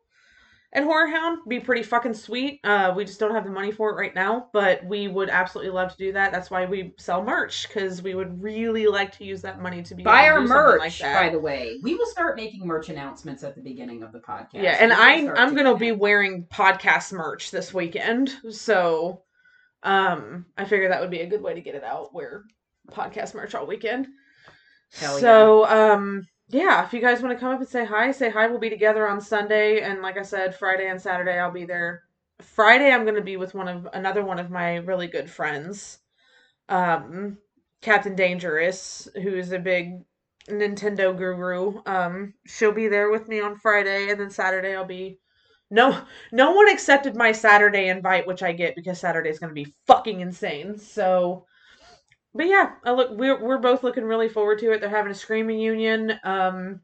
[0.76, 1.38] at Horror Hound.
[1.48, 2.60] Be pretty fucking sweet.
[2.62, 5.72] Uh, we just don't have the money for it right now, but we would absolutely
[5.72, 6.32] love to do that.
[6.32, 9.94] That's why we sell merch because we would really like to use that money to
[9.94, 11.22] be Buy our merch, like that.
[11.22, 11.78] by the way.
[11.82, 14.48] We will start making merch announcements at the beginning of the podcast.
[14.52, 19.22] Yeah, and I I'm gonna be wearing podcast merch this weekend, so
[19.82, 22.12] um I figured that would be a good way to get it out.
[22.12, 22.44] Wear
[22.92, 24.08] podcast merch all weekend.
[24.92, 28.30] Hell so um yeah, if you guys want to come up and say hi, say
[28.30, 28.46] hi.
[28.46, 32.04] We'll be together on Sunday, and like I said, Friday and Saturday I'll be there.
[32.40, 35.98] Friday I'm gonna be with one of another one of my really good friends,
[36.68, 37.38] um,
[37.82, 40.02] Captain Dangerous, who's a big
[40.48, 41.80] Nintendo guru.
[41.86, 45.18] Um, she'll be there with me on Friday, and then Saturday I'll be.
[45.68, 49.74] No, no one accepted my Saturday invite, which I get because Saturday is gonna be
[49.88, 50.78] fucking insane.
[50.78, 51.46] So,
[52.36, 54.80] but yeah, I look, we're we're both looking really forward to it.
[54.80, 56.18] They're having a screaming union.
[56.24, 56.80] Um,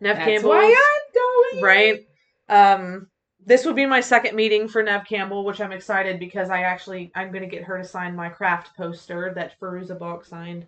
[0.00, 1.64] Neve That's Campbell, why I'm going.
[1.64, 2.06] right?
[2.48, 3.08] Um,
[3.44, 7.12] this would be my second meeting for Neve Campbell, which I'm excited because I actually
[7.14, 10.66] I'm gonna get her to sign my craft poster that Fairuza Balk signed.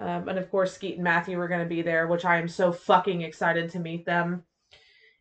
[0.00, 2.48] Um, and of course, Skeet and Matthew are going to be there, which I am
[2.48, 4.44] so fucking excited to meet them.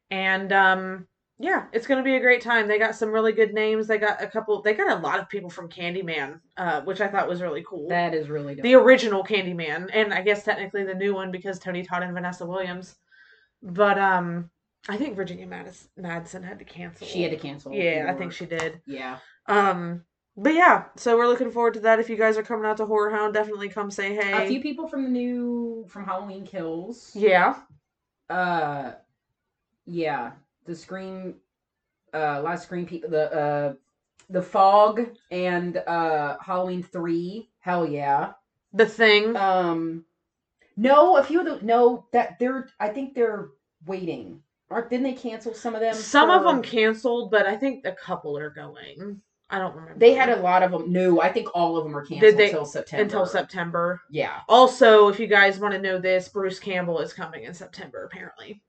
[0.09, 1.07] And um,
[1.41, 2.67] yeah, it's going to be a great time.
[2.67, 3.87] They got some really good names.
[3.87, 4.61] They got a couple.
[4.61, 7.87] They got a lot of people from Candyman, uh, which I thought was really cool.
[7.87, 8.63] That is really dope.
[8.63, 12.45] the original Candyman, and I guess technically the new one because Tony Todd and Vanessa
[12.45, 12.95] Williams.
[13.63, 14.49] But um,
[14.89, 17.07] I think Virginia Madis- Madsen had to cancel.
[17.07, 17.71] she had to cancel.
[17.73, 18.81] Yeah, I think she did.
[18.85, 19.19] Yeah.
[19.47, 20.03] Um,
[20.35, 21.99] but yeah, so we're looking forward to that.
[21.99, 24.43] If you guys are coming out to Horror Hound, definitely come say hey.
[24.43, 27.11] A few people from the new from Halloween Kills.
[27.15, 27.55] Yeah.
[28.29, 28.91] Uh,
[29.85, 30.31] yeah.
[30.69, 31.33] The Scream.
[32.13, 33.09] Uh, of Scream people.
[33.09, 33.73] The uh,
[34.29, 37.49] the Fog and uh Halloween Three.
[37.59, 38.33] Hell yeah.
[38.73, 39.35] The thing.
[39.35, 40.05] Um,
[40.77, 42.69] no, a few of the no that they're.
[42.79, 43.49] I think they're
[43.87, 44.43] waiting.
[44.69, 45.95] Aren't didn't they cancel some of them?
[45.95, 49.21] Some of them canceled, but I think a couple are going.
[49.49, 49.97] I don't remember.
[49.97, 50.91] They had a lot of them.
[50.93, 53.01] No, I think all of them are canceled they- until September.
[53.01, 54.01] until September.
[54.11, 54.41] Yeah.
[54.47, 58.03] Also, if you guys want to know this, Bruce Campbell is coming in September.
[58.03, 58.61] Apparently,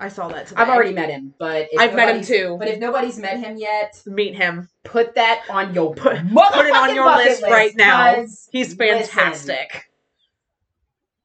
[0.00, 0.62] I saw that today.
[0.62, 2.56] I've already met him, but if I've met him too.
[2.58, 4.68] But if nobody's met him yet, meet him.
[4.82, 8.14] put that on your Put- put it on your bucket list right now.
[8.14, 9.90] He's listen, fantastic.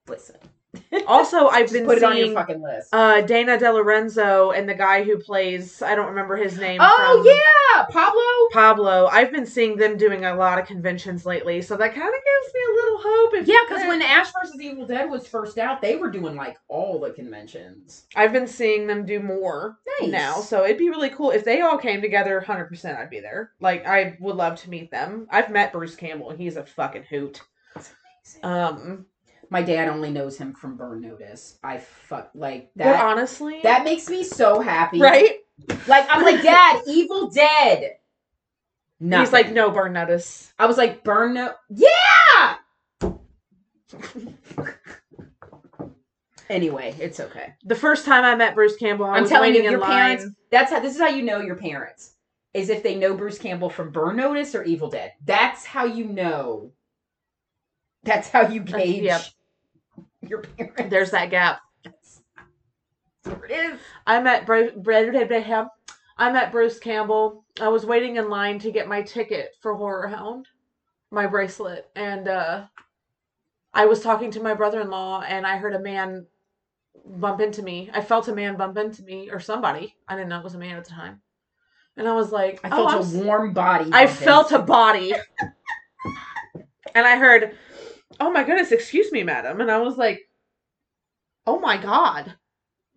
[0.08, 0.36] Listen,
[1.08, 2.90] Also, I've been put it on your seeing fucking list.
[2.94, 6.80] uh, Dana DeLorenzo and the guy who plays I don't remember his name.
[6.82, 8.22] oh yeah, Pablo.
[8.52, 9.08] Pablo.
[9.12, 12.54] I've been seeing them doing a lot of conventions lately, so that kind of gives
[12.54, 13.48] me a little hope.
[13.48, 17.00] Yeah, because when Ash versus Evil Dead was first out, they were doing like all
[17.00, 18.06] the conventions.
[18.16, 20.10] I've been seeing them do more Nice.
[20.12, 22.40] now, so it'd be really cool if they all came together.
[22.42, 23.52] Hundred percent, I'd be there.
[23.60, 25.28] Like I would love to meet them.
[25.30, 27.42] I've met Bruce Campbell, he's a fucking hoot.
[28.44, 29.06] Um,
[29.50, 31.58] My dad only knows him from Burn Notice.
[31.64, 33.06] I fuck like but that.
[33.06, 35.00] honestly, that makes me so happy.
[35.00, 35.40] right?
[35.88, 37.98] Like I'm like, Dad, Evil Dead.
[39.00, 39.26] Nothing.
[39.26, 40.54] He's like, no, burn notice.
[40.58, 41.54] I was like, Burn No.
[41.70, 42.56] Yeah.
[46.50, 47.54] anyway, it's okay.
[47.64, 50.18] The first time I met Bruce Campbell, I I'm was telling you, your line.
[50.18, 50.36] parents.
[50.52, 50.80] That's how.
[50.80, 52.14] This is how you know your parents.
[52.54, 55.12] Is if they know Bruce Campbell from Burn Notice or Evil Dead.
[55.26, 56.72] That's how you know.
[58.04, 59.22] That's how you gauge yep.
[60.30, 60.90] Your parents.
[60.90, 61.60] There's that gap.
[63.24, 63.80] There it is.
[64.06, 64.72] I met Bruce.
[66.18, 67.46] I met Bruce Campbell.
[67.60, 70.48] I was waiting in line to get my ticket for Horror Hound,
[71.12, 72.66] my bracelet, and uh,
[73.74, 76.28] I was talking to my brother-in-law, and I heard a man
[77.06, 77.90] bump into me.
[77.94, 79.96] I felt a man bump into me, or somebody.
[80.08, 81.22] I didn't know it was a man at the time,
[81.98, 83.90] and I was like, I "Oh, felt I'm a s- warm body.
[83.92, 85.14] I felt a body.
[86.96, 87.58] and I heard,
[88.20, 89.62] Oh my goodness, excuse me, madam.
[89.62, 90.20] And I was like,
[91.48, 92.34] Oh my god.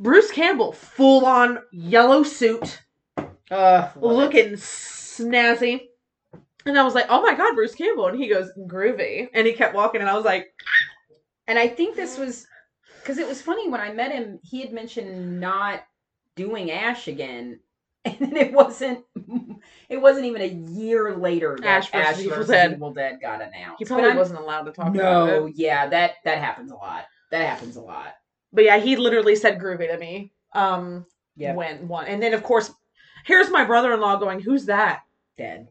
[0.01, 2.83] Bruce Campbell, full on yellow suit,
[3.51, 4.01] Uh, love it.
[4.03, 5.81] looking snazzy.
[6.67, 8.07] And I was like, Oh my god, Bruce Campbell.
[8.07, 9.29] And he goes, Groovy.
[9.35, 10.47] And he kept walking, and I was like,
[11.47, 12.47] And I think this was
[13.01, 14.39] because it was funny when I met him.
[14.43, 15.81] He had mentioned not
[16.37, 17.59] doing Ash again,
[18.21, 19.05] and then it wasn't.
[19.89, 23.11] It wasn't even a year later that Ash Ash versus versus, Evil Evil, Dead.
[23.13, 23.21] Dead.
[23.21, 23.77] got announced.
[23.79, 25.33] He probably wasn't allowed to talk about it.
[25.41, 27.05] No, yeah, that that happens a lot.
[27.31, 28.15] That happens a lot.
[28.53, 30.33] But yeah, he literally said groovy to me.
[30.55, 31.05] Um,
[31.37, 32.71] Yeah, when one, and then of course,
[33.27, 35.01] here's my brother-in-law going, "Who's that?
[35.37, 35.69] dead.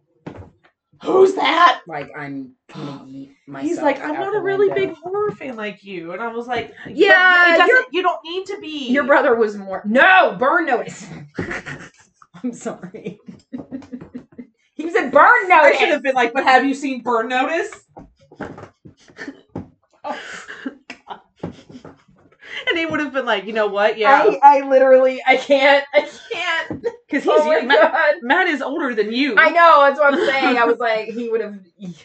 [1.03, 3.67] Who's that?" Like I'm gonna eat myself.
[3.69, 6.47] He's like, "I'm not a really window." big horror fan like you," and I was
[6.47, 9.81] like, Yeah, it doesn't- you're- you don't need to be." Your brother was more.
[9.85, 11.07] No, burn notice.
[12.43, 13.19] I'm sorry.
[14.73, 15.75] he was a burn Notice.
[15.75, 17.85] I should have been like, "But have you seen Burn Notice?"
[20.03, 20.19] Oh.
[22.69, 23.97] and he would have been like, "You know what?
[23.97, 26.81] Yeah, I, I literally, I can't, I can't.
[27.09, 27.61] because oh he's oh my.
[27.61, 28.15] Matt, god.
[28.21, 29.35] Matt is older than you.
[29.37, 30.57] I know, that's what I'm saying.
[30.57, 31.59] I was like, he would have.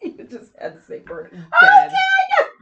[0.00, 1.30] He just had to say burn.
[1.30, 1.92] Dead.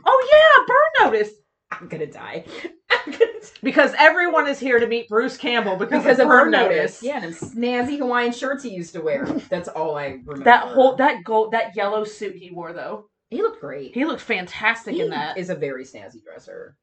[0.05, 1.31] Oh yeah, burn notice.
[1.71, 2.45] I'm gonna die.
[2.91, 3.49] I'm gonna die.
[3.63, 7.01] Because everyone is here to meet Bruce Campbell because, Because of of burn notice.
[7.01, 7.03] notice.
[7.03, 9.25] Yeah, and snazzy Hawaiian shirts he used to wear.
[9.49, 10.45] That's all I remember.
[10.45, 13.07] That whole that gold that yellow suit he wore though.
[13.31, 13.95] he looked great.
[13.95, 15.39] He looked fantastic He in that.
[15.39, 16.77] is a very snazzy dresser.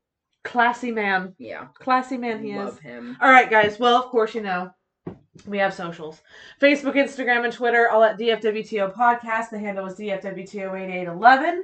[0.43, 1.35] Classy man.
[1.37, 2.57] Yeah, Classy man he is.
[2.57, 2.79] love is.
[2.79, 3.17] him.
[3.21, 3.77] All right, guys.
[3.79, 4.71] Well, of course, you know,
[5.45, 6.21] we have socials
[6.61, 9.49] Facebook, Instagram, and Twitter, all at DFWTO Podcast.
[9.51, 11.59] The handle is DFWTO8811.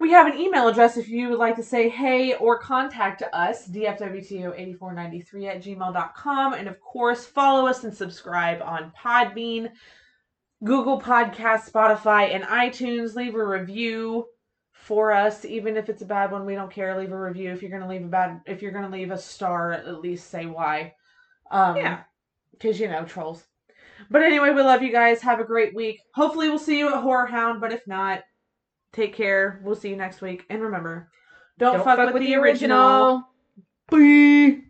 [0.00, 3.68] We have an email address if you would like to say hey or contact us,
[3.68, 6.54] DFWTO8493 at gmail.com.
[6.54, 9.70] And of course, follow us and subscribe on Podbean,
[10.64, 13.14] Google Podcast, Spotify, and iTunes.
[13.14, 14.24] Leave a review
[14.72, 16.46] for us, even if it's a bad one.
[16.46, 16.98] We don't care.
[16.98, 17.50] Leave a review.
[17.50, 20.46] If you're gonna leave a bad, if you're gonna leave a star, at least say
[20.46, 20.94] why.
[21.50, 22.00] Um, Yeah.
[22.52, 23.46] because you know trolls.
[24.10, 25.20] But anyway, we love you guys.
[25.20, 26.00] Have a great week.
[26.14, 27.60] Hopefully, we'll see you at Horror Hound.
[27.60, 28.22] But if not,
[28.92, 29.60] take care.
[29.64, 30.46] We'll see you next week.
[30.50, 31.10] And remember,
[31.58, 33.24] don't, fuck, with, the original.
[33.88, 34.69] Bye.